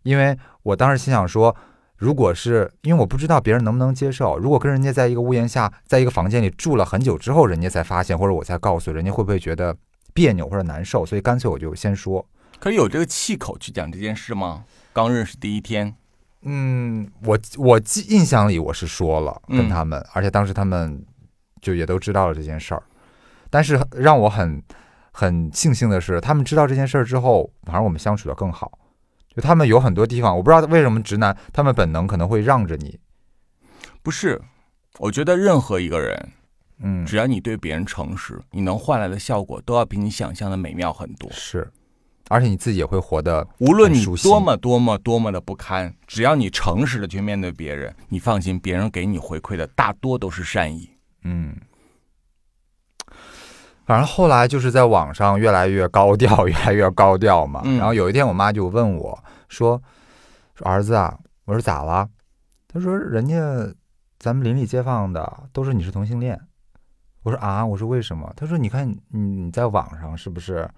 [0.02, 1.54] 因为我当时心想说。
[2.00, 9.76] 如果是因为我不知道别人能不能接受，如果跟人家在一个屋檐下，在一个房间里住了很久之后，人家才发现，或者我才告诉人家，会不会觉得
[10.14, 11.04] 别扭或者难受？
[11.04, 12.26] 所以干脆我就先说。
[12.58, 14.64] 可以有这个气口去讲这件事吗？
[14.94, 15.94] 刚认识第一天，
[16.40, 21.04] 嗯，我我记印象里我是说了嗯跟他们，而且当时他们
[21.60, 22.82] 就也都知道了这件事儿。
[23.50, 24.62] 但是让我很
[25.12, 28.78] 很庆幸的是，他们知道这件事儿之后，反而我们相处的更好。
[29.34, 32.98] 就他们有很多地方，我不知道为什么直男他们本能可能会让着你，
[34.02, 34.40] 不是？
[34.98, 36.32] 我觉得任何一个人，
[36.82, 41.30] 嗯，只要你对别人诚实，你能换来的效果都要比你想象的美妙很多。
[41.30, 41.70] 是，
[42.28, 50.90] 而且你自己也会活得无论你多么多么多么的不堪，只要你诚实的去面对别人，你放心，别人给你回馈的大多都是善意。
[51.22, 51.54] 嗯，
[53.90, 57.60] 反正后来就是在网上越来越高调， 越来越高调嘛。
[57.64, 59.18] 嗯然后有一天，我妈就问我
[59.48, 59.82] 说
[60.54, 62.06] ：“说儿子啊，我说咋了？
[62.72, 63.36] 他说人家
[64.20, 66.38] 咱们邻里街坊的都说你是同性恋。
[67.24, 68.32] 我说啊，我说为什么？
[68.36, 70.70] 他说你看你你在网上是不是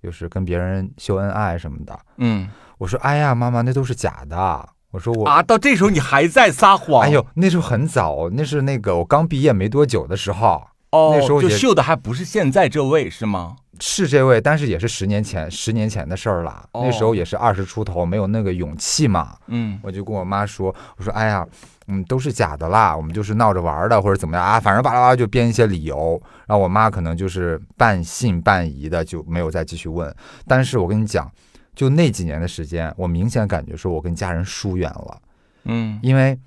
[0.00, 1.98] 就是跟别人秀恩爱什么的？
[2.18, 2.48] 嗯
[2.78, 4.68] 我说哎呀，妈妈那都是假的。
[4.92, 7.02] 我说我啊，到这时候你还在撒谎？
[7.02, 10.62] 哎呦，那时候很早，那是那个我刚毕业没多久的时候，
[10.92, 13.56] 那时候就秀的还不是现在这位是吗？
[13.80, 16.68] 是这位，但是也是十年前，十年前的事儿了。
[16.72, 19.36] 哦那时候也是二十出头，没有那个勇气嘛。
[19.48, 21.44] 嗯我就跟我妈说，我说哎呀，
[21.88, 26.20] 嗯，都是假的啦，我们就是闹着玩的，或者怎么样啊，反正巴拉巴拉就编一些理由。
[26.46, 30.14] 然后我妈可能就是半信半疑的，就没有再继续问。
[30.46, 31.28] 但是我跟你讲，
[31.74, 35.18] 就那几年的时间，我明显感觉说我跟家人疏远了。
[35.64, 36.38] 嗯因为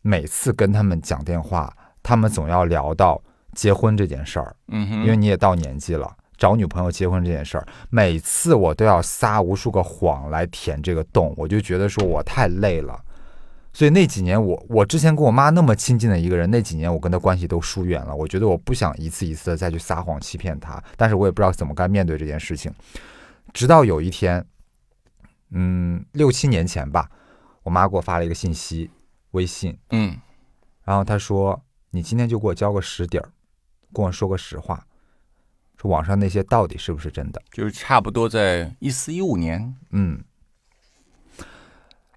[0.00, 1.70] 每次跟他们讲电话，
[2.02, 3.20] 他们总要聊到
[3.54, 12.98] 结婚这件事儿，嗯哼，因为你也到年纪了，找女朋友结婚这件事儿，每次我都要撒无数个谎来填这个洞，我就觉得说我太累了。
[13.74, 18.14] 所以那几年我，我之前跟我妈那么亲近的一个人，那几年我跟她关系都疏远了。
[18.14, 22.70] 我觉得我不想一次一次的再去撒谎欺骗她，但是我也不知道怎么该面对这件事情。
[23.54, 24.44] 直到有一天，
[25.52, 27.10] 嗯，六七年前吧，
[27.62, 28.90] 我妈给我发了一个信息，
[29.30, 30.18] 微信，嗯
[30.84, 31.62] 然后她说
[31.92, 33.30] ：“你今天就给我交个实底儿，
[33.92, 34.86] 跟我说个实话，
[35.76, 40.22] 说网上那些到底是不是真的就是差不多在一四一五年，？”嗯，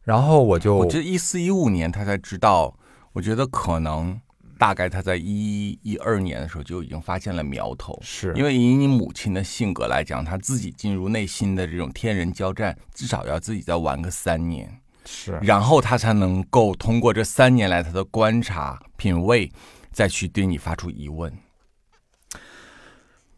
[0.03, 2.77] 然后我就我觉得一四一五年他才知道，
[3.14, 4.19] 我觉得可能
[4.57, 19.52] 大概他在一一二年的时候就已经发现了苗头，是因为以你母亲的性格来讲，她自己进入内心的这种天人交战，至少要自己再玩个三年，是然后他才能够通过这三年来他的观察品味，
[19.91, 21.31] 再去对你发出疑问。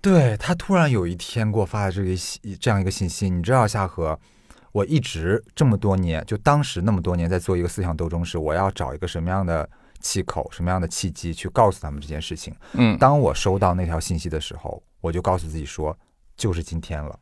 [0.07, 4.17] 对他突然有一天给我发了这个信这样一个信息，你知道夏荷，
[4.71, 9.69] 我一直这么多年，就当时那么多年在做一个思想斗争是我要找一个什么样的
[9.99, 12.55] 气口、什么样的契机去告诉他们这件事情。
[12.73, 15.97] 嗯当我收到那条信息的时候，我就告诉自己说，
[16.37, 17.19] 就是今天了，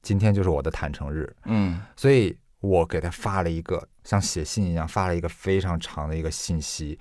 [0.00, 1.30] 今天就是我的坦诚日。
[1.44, 6.98] 嗯所以我给他发了一个像写信一样发了一个非常长的一个信息，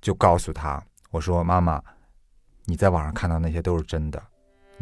[0.00, 0.82] 就告诉他
[1.12, 1.80] 我说：“妈妈，
[2.64, 4.20] 你在网上看到那些都是真的，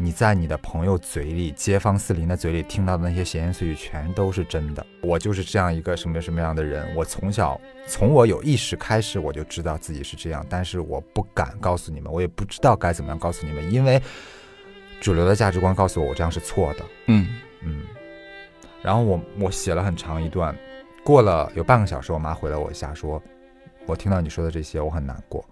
[0.01, 4.83] 你在你的朋友嘴里、街坊四邻的嘴里听到的那些闲言碎语全都是真的。
[5.03, 14.01] 我就是这样一个什么什么样的人，我从小从我有意识开始我就知道自己是这样，但是我不敢告诉你们，我也不知道该怎么样告诉你们，因为
[14.99, 17.27] 主流的价值观告诉我我这样是错的。”嗯
[17.61, 17.83] 嗯，
[18.81, 20.57] 然后我我写了很长一段，
[21.03, 23.21] 过了有半个小时，我妈回了我一下，说，
[23.85, 25.45] 我听到你说的这些，我很难过。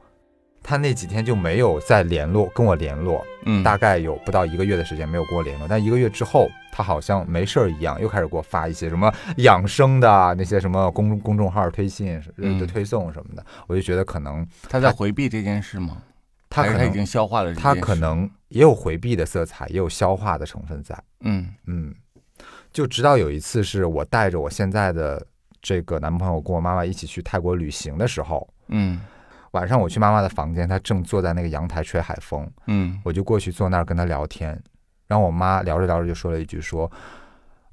[0.62, 5.68] 她那几天就没有再联络跟我联络，嗯，大概有不到一个月的时间没有跟我联络。
[5.68, 16.04] 但一个月之后，他好像没事儿一样，又开始给我发一些什么养生的啊那些什么公公众号推信、嗯的推送什么的，我就觉得可能他在回避这件事吗？
[16.50, 17.64] 他可能他已经消化了这件事？
[17.64, 20.98] 她可能也有回避的色彩，也有消化的成分在。
[21.22, 21.94] 嗯嗯，
[22.74, 25.24] 就直到有一次是我带着我现在的
[25.62, 29.00] 这个男朋友跟我妈妈一起去泰国旅行的时候，嗯
[29.52, 34.62] 晚上我去妈妈的房间，她正坐在那个阳台吹海风，嗯我就过去坐那儿跟她聊天，
[35.08, 36.92] 然后我妈聊着聊着就说了一句说。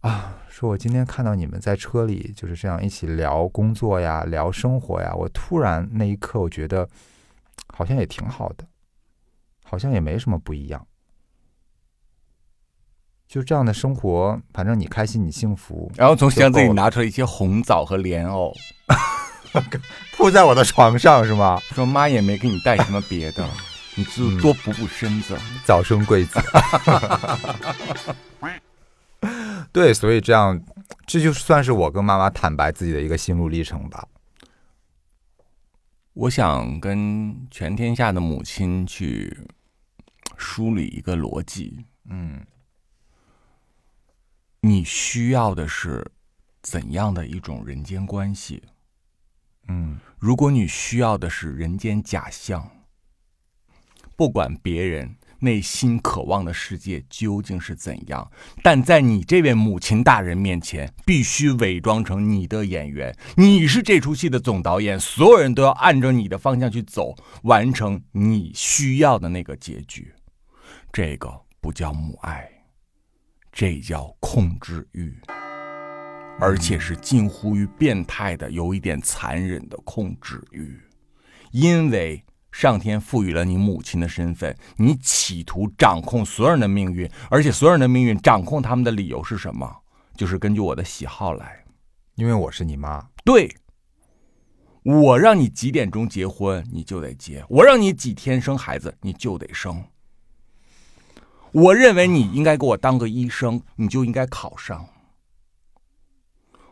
[0.03, 6.89] 啊，说我今天看到你们在车里就是这样一起聊工作呀，聊生活呀，我突然那一刻我觉得
[7.75, 8.65] 好像也挺好的，
[9.65, 10.87] 好像也没什么不一样。
[13.27, 18.55] 就这样的生活，反正你开心，你幸福，然后从箱子里拿出了一些红枣和莲藕，
[20.17, 21.61] 铺在我的床上是吗？
[21.75, 23.49] 说妈也没给你带什么别的，
[23.97, 25.37] 你就嗯多补补身子。
[25.65, 26.41] 早生贵子。
[29.73, 30.61] 对，所以这样，
[31.07, 34.07] 这就算是我跟妈妈坦白自己的一个心路历程吧。
[36.15, 39.37] 我想跟全天下的母亲去
[40.39, 42.41] 梳理一个逻辑：嗯
[44.63, 46.11] 你需要的是
[46.63, 48.63] 怎样的一种人间关系？
[49.69, 52.71] 嗯如果你需要的是人间假象，
[54.17, 58.31] 不管别人内心渴望的世界究竟是怎样，
[58.63, 70.15] 但在你这位母亲大人面前，必须伪装成你的演员，你是这出戏的总导演，所有人都要按照你的方向去走，完成你需要的那个结局。
[70.91, 72.49] 这个不叫母爱，
[73.53, 75.15] 这叫控制欲。
[76.39, 80.79] 而且是近乎于变态的、有一点残忍的控制欲，
[81.51, 82.23] 因为
[82.53, 89.71] 上天赋予了你母亲的身份，你企图掌控所有人的命运，而且所有人的命运掌控他们的理由是什么？
[90.15, 91.65] 就是根据我的喜好来。
[92.17, 93.09] 因为我是你妈。
[93.25, 93.55] 对，
[94.83, 99.85] 我让你几点钟结婚，你就得结；我让你几天生孩子，你就得生。
[101.53, 104.87] 我认为你应该给我当个医生，你就应该考上。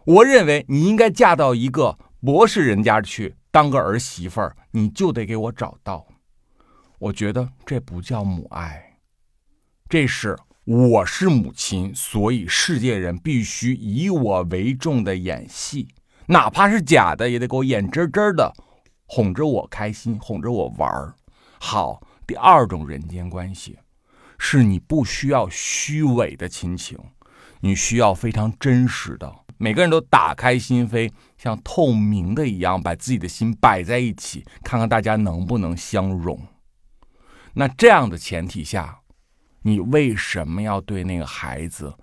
[0.06, 6.06] 我认为你应该嫁到一个博士人家去当个儿媳妇儿，你就得给我找到。
[6.98, 8.98] 我觉得这不叫母爱，
[9.88, 15.88] 这是我是母亲，所以世界人必须以我为重的演戏，
[16.26, 18.52] 哪怕是假的，也得给我演真真的，
[19.06, 21.14] 哄着我开心，哄着我玩儿。
[21.58, 23.78] 好，第二种人间关系，
[24.38, 26.98] 是你不需要虚伪的亲情，
[27.60, 29.43] 你需要非常真实的。
[29.56, 36.40] 每个人都打开心扉，像透明的一样，把自己的心摆在一起，看看大家能不能相融。
[37.54, 39.00] 那这样的前提下，
[39.62, 41.96] 你为什么要对那个孩子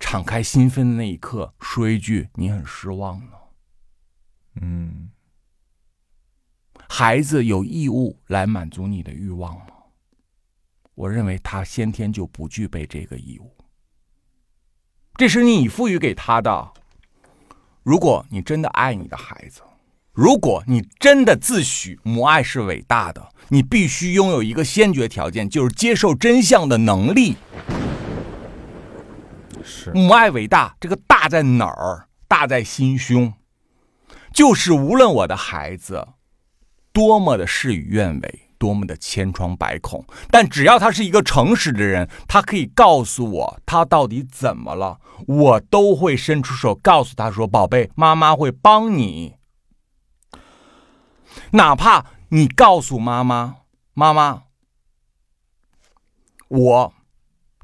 [0.00, 3.32] 敞开心扉的那一刻说一句“你很失望”呢？
[4.60, 5.10] 嗯，
[6.88, 9.66] 孩子有义务来满足你的欲望吗？
[10.94, 13.54] 我认为他先天就不具备这个义务，
[15.14, 16.72] 这是你赋予给他的。
[17.86, 19.60] 如果你真的爱你的孩子，
[20.12, 27.36] 如果你真的自诩母爱是伟大的，你必须拥有一个先决条件，就是接受真相的能力。
[29.62, 32.08] 是母爱伟大，这个大在哪儿？
[32.26, 33.32] 大在心胸，
[34.32, 36.08] 就是无论我的孩子
[36.92, 49.36] 多么的事与愿违，多么的千疮百孔，但只要他是一个诚实的人，他可以告诉我他到底怎么了，我都会伸出手告诉他说：“宝贝，妈妈会帮你。”
[51.52, 53.56] 哪怕你告诉妈妈
[53.94, 54.44] ：“妈妈，
[56.48, 56.94] 我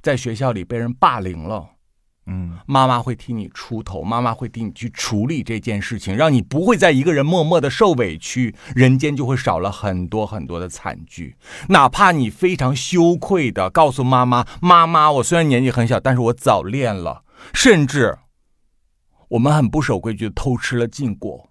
[0.02, 1.70] 在学校里被人霸凌了。”
[2.27, 11.36] 嗯，妈妈会替你出头，妈妈会替你去处理这件事情，让你不会再一个人默默的受委屈，人间就会少了很多很多的惨剧。
[11.69, 18.19] 哪怕你非常羞愧的告诉妈妈：“妈妈，我虽然年纪很小，但是我早恋了，甚至
[19.31, 21.49] 我们很不守规矩偷吃了禁果。”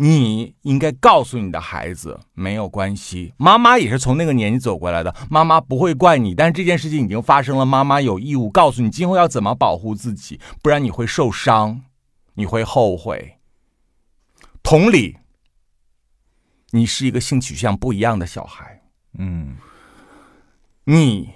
[0.00, 6.34] 你应该告诉你的孩子，没有关系，妈妈也是从那个年纪走过来的，妈妈不会怪你。
[6.36, 11.82] 但是这件事情已经发生了，妈妈有义务告诉你今后要怎么保护自己，不然你会受伤，
[12.34, 13.38] 你会后悔。
[14.62, 15.16] 同理，
[16.70, 18.82] 你是一个性取向不一样的小孩，
[19.18, 19.56] 嗯，
[20.84, 21.30] 你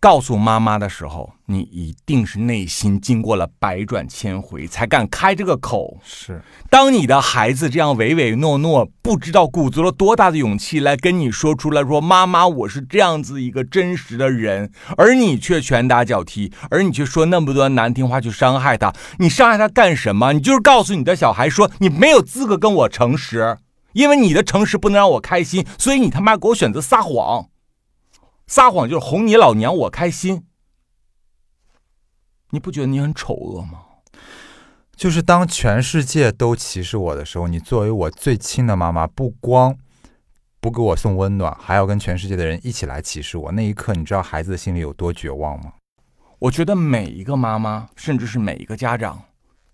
[0.00, 5.98] 告诉妈妈的时候，你一定是内心经过了百转千回才敢开这个口。
[6.02, 6.40] 是
[6.70, 18.90] 当你的孩子这样唯唯诺诺，不知道鼓足了多大的勇气来跟你说出来说：“妈妈，我是这样子一个真实的人。”而你却拳打脚踢，而你却说那么多难听话去伤害他。
[19.18, 20.32] 你伤害他干什么？
[20.32, 23.58] 你就是告诉你的小孩说：“你没有资格跟我诚实，
[23.92, 27.49] 因为你的诚实不能让我开心，所以你他妈给我选择撒谎。
[28.50, 30.44] 撒谎就是哄你老娘我开心。”
[32.50, 33.84] 你不觉得你很丑恶吗？
[34.96, 39.78] 就是当全世界都歧视我的时候，你作为我最亲的妈妈，不光
[40.60, 43.52] 不给我送温暖，还要跟全世界的人一起来歧视我。
[43.52, 45.74] 那一刻，你知道孩子的心里有多绝望吗？
[46.40, 49.22] 我觉得每一个妈妈，甚至是每一个家长，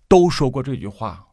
[0.07, 1.29] 都说过这句话：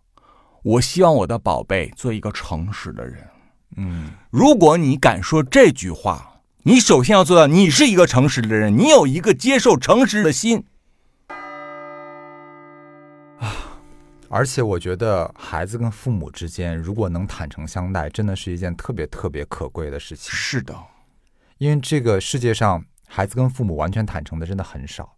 [0.62, 3.28] 我希望我的宝贝做一个诚实的人。
[3.76, 6.33] 嗯，如果你敢说这句话，
[6.66, 10.64] 你首先要做到，你是一个诚实的人，你有一个接受诚实的心
[13.38, 13.78] 啊。
[14.30, 20.32] 而且我觉得孩子跟父母之间，如果能坦诚相待，真的是一件特别特别可贵的事情。
[20.32, 20.74] 是的，
[21.58, 25.14] 因为这个世界上，孩子跟父母完全坦诚的真的很少。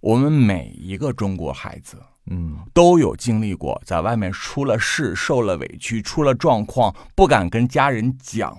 [0.00, 1.96] 我们每一个中国孩子
[2.26, 8.54] 嗯，都有经历过在外面出了事、受了委屈、出了状况，不敢跟家人讲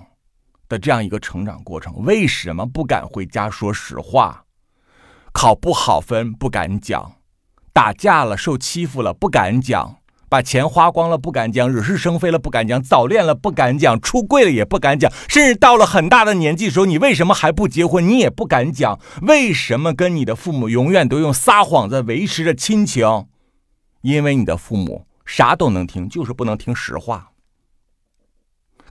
[0.68, 1.94] 的这样一个成长过程。
[2.04, 4.44] 为什么不敢回家说实话？
[5.32, 7.12] 考不好分不敢讲，
[7.72, 9.96] 打架了、受欺负了不敢讲，
[10.28, 18.08] 把钱花光了不敢讲，惹是生非了不敢讲，早恋了不敢讲，出柜了也不敢讲，甚至到了很大的年纪时候，你为什么还不结婚？
[18.08, 18.98] 你也不敢讲。
[19.22, 23.26] 为什么跟你的父母永远都用撒谎在维持着亲情？
[24.00, 27.30] 因为你的父母啥都能听，就是不能听实话。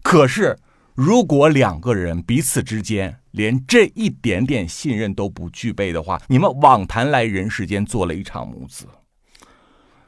[0.02, 0.58] 可是，
[0.98, 8.88] 如果两个人彼此之间连这一点点信任都不具备的话，你们枉谈来人世间做了一场母子。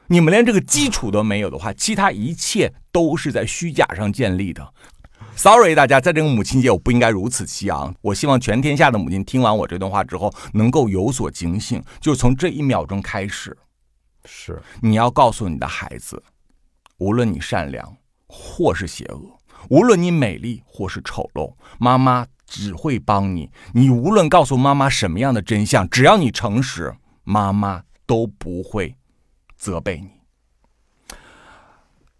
[0.07, 4.68] 你们连这个基础都没有的话，其他一切都是在虚假上建立的。
[5.36, 7.94] Sorry，大家，在这个母亲节，我不应该如此激昂。
[8.02, 13.56] 我希望全天下的母亲听完我这段话之后，能够有所警醒，就从这一秒钟开始，
[14.26, 16.24] 是你要告诉你的孩子，
[16.98, 17.95] 无论你善良
[18.28, 19.39] 或是邪恶，
[19.69, 23.52] 无论你美丽或是丑陋，妈妈只会帮你。
[23.73, 28.95] 你无论告诉妈妈什么样的真相，只要你诚实，妈妈都不会
[29.57, 30.10] 责备你。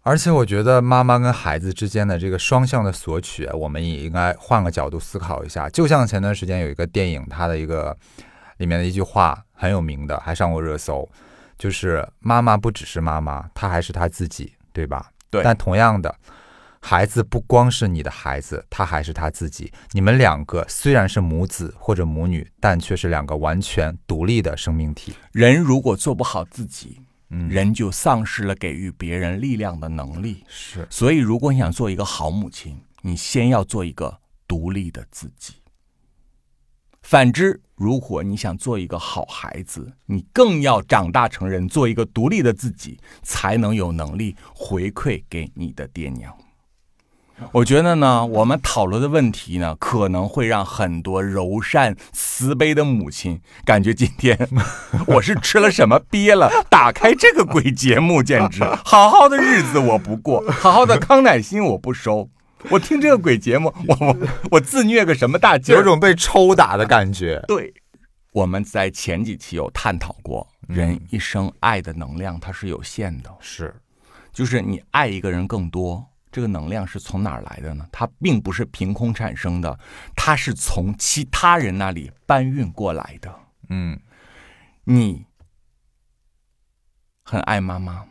[0.02, 5.68] 而且我觉得妈妈跟孩子之间的这个双向的索取，我们也应该换个角度思考一下。
[5.68, 7.96] 就像前段时间有一个电影，它的一个
[8.56, 11.06] 里面的一句话很有名的，还上过热搜，
[11.58, 15.10] 就是妈妈不只是妈妈，她还是她自己，对吧？
[15.28, 16.12] 对但同样的，
[16.80, 19.72] 孩子不光是你的孩子，他还是他自己。
[19.92, 25.12] 你们两个虽然是母子或者母女，但却是两个完全独立的生命体。
[25.32, 30.42] 人如果做不好自己，嗯人就丧失了给予别人力量的能力。
[30.48, 35.54] 是所以，如果你想做一个好母亲，你先要做一个独立的自己。
[37.02, 46.36] 反之，如果你想做一个好孩子，你更要长大成人，做一个独立的自己，才能有能力回馈给你的爹娘。
[47.52, 54.38] 我觉得呢，我们讨论的问题呢，可能会让很多柔善慈悲的母亲感觉今天
[55.06, 62.28] 我是吃了什么憋了，打开这个鬼节目，简直 好好的日子我不过，好好的康乃馨我不收。
[62.68, 64.16] 我听这个鬼节目，我我
[64.50, 65.74] 我自虐个什么大劲？
[65.74, 67.42] 有种被抽打的感觉。
[67.48, 67.72] 对，
[68.32, 73.74] 我们在前几期有探讨过，人一生爱的能量它是有限的，是，
[74.30, 77.86] 就是你爱一个人更多，这个能量是从哪儿来的呢？
[77.90, 79.78] 它并不是凭空产生的，
[80.14, 83.34] 它是从其他人那里搬运过来的。
[83.68, 84.00] 嗯，
[84.84, 85.26] 你
[87.24, 88.04] 很爱妈妈，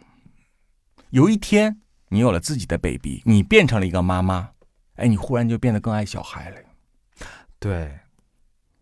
[1.09, 1.79] 有一天
[2.09, 4.51] 你有了自己的 baby，你变成了一个妈妈，
[4.95, 6.57] 哎，你忽然就变得更爱小孩了，
[7.59, 7.99] 对，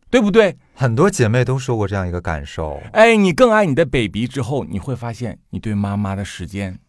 [0.09, 0.57] 对不对？
[0.73, 2.79] 很多姐妹都说过这样一个感受。
[2.93, 6.79] 哎，你更爱你的 baby 之后，你会发现你对妈妈的时间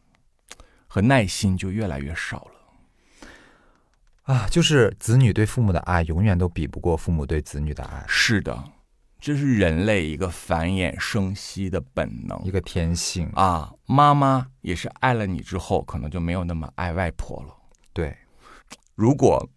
[0.89, 4.35] 和耐心就越来越少了。
[4.35, 8.63] 啊，就是子女对父母的爱永远都比不过父母对子女的爱，是的，
[9.21, 13.29] 这是人类一个繁衍生息的本能一个天性。
[13.35, 13.73] 啊。
[13.87, 17.55] 妈妈也是爱了你之后，可能就没有那么爱外婆了。
[17.95, 18.15] 对，
[18.95, 19.49] 如果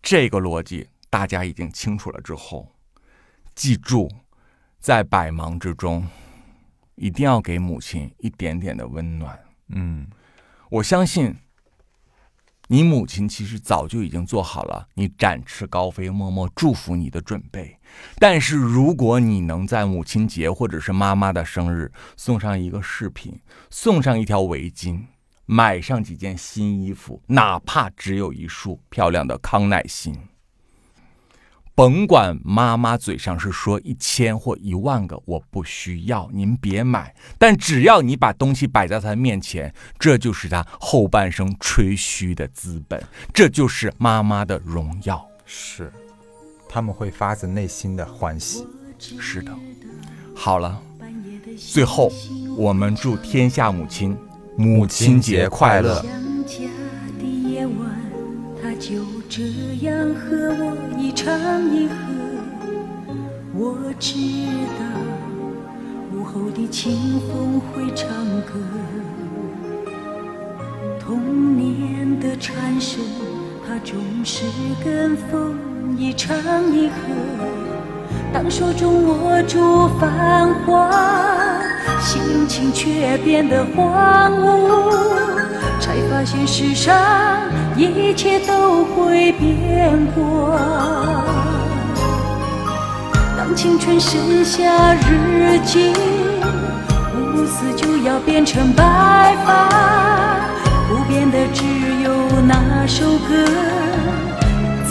[0.00, 2.72] 这个逻辑大家已经清楚了之后，
[3.56, 4.08] 记住，
[4.78, 6.06] 在百忙之中，
[6.94, 9.36] 一定要给母亲一点点的温暖。
[9.68, 10.06] 嗯，
[10.70, 11.36] 我相信，
[12.68, 17.78] 你母亲其实早就已经做好了你展翅高飞、默默祝福你的准备。
[18.18, 23.40] 但是，如果你能在母亲节或者是妈妈的生日送上一个饰品，
[23.70, 25.04] 送上一条围巾，
[25.46, 30.16] 买上几件新衣服，哪怕只有一束漂亮的康乃馨，
[31.76, 42.98] 甭管妈妈嘴上是说一千或一万个我不需要，您别买，但只要你把东西摆在他面前，这就是他后半生吹嘘的资本，
[43.34, 45.28] 这就是妈妈的荣耀。
[45.44, 45.92] 是，
[46.66, 48.66] 他们会发自内心的欢喜。
[48.98, 49.52] 是的，
[50.34, 50.80] 好了，
[51.58, 52.10] 最后
[52.56, 54.16] 我们祝天下母亲
[54.56, 56.02] 母亲节快乐。
[59.28, 59.42] 这
[59.86, 61.34] 样和我一唱
[61.74, 61.94] 一和。
[63.52, 64.14] 我知
[64.78, 64.84] 道
[66.12, 68.08] 午后的清风会唱
[68.42, 68.52] 歌，
[71.00, 73.04] 童年的蝉声，
[73.66, 74.44] 它总是
[74.84, 75.58] 跟风
[75.98, 76.36] 一唱
[76.72, 77.75] 一和。
[78.36, 80.90] 当手中握住繁华，
[81.98, 84.92] 心情却变得荒芜，
[85.80, 86.94] 才发现世上
[87.78, 90.60] 一切都会变过。
[93.38, 95.94] 当青春剩下日记，
[97.16, 99.70] 乌丝就要变成白发，
[100.90, 101.64] 不变的只
[102.04, 102.12] 有
[102.46, 103.46] 那首歌，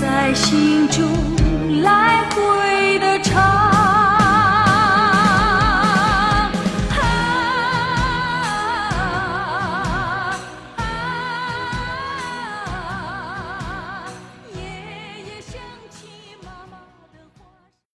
[0.01, 1.03] 在心中
[1.85, 3.74] 来回的唱。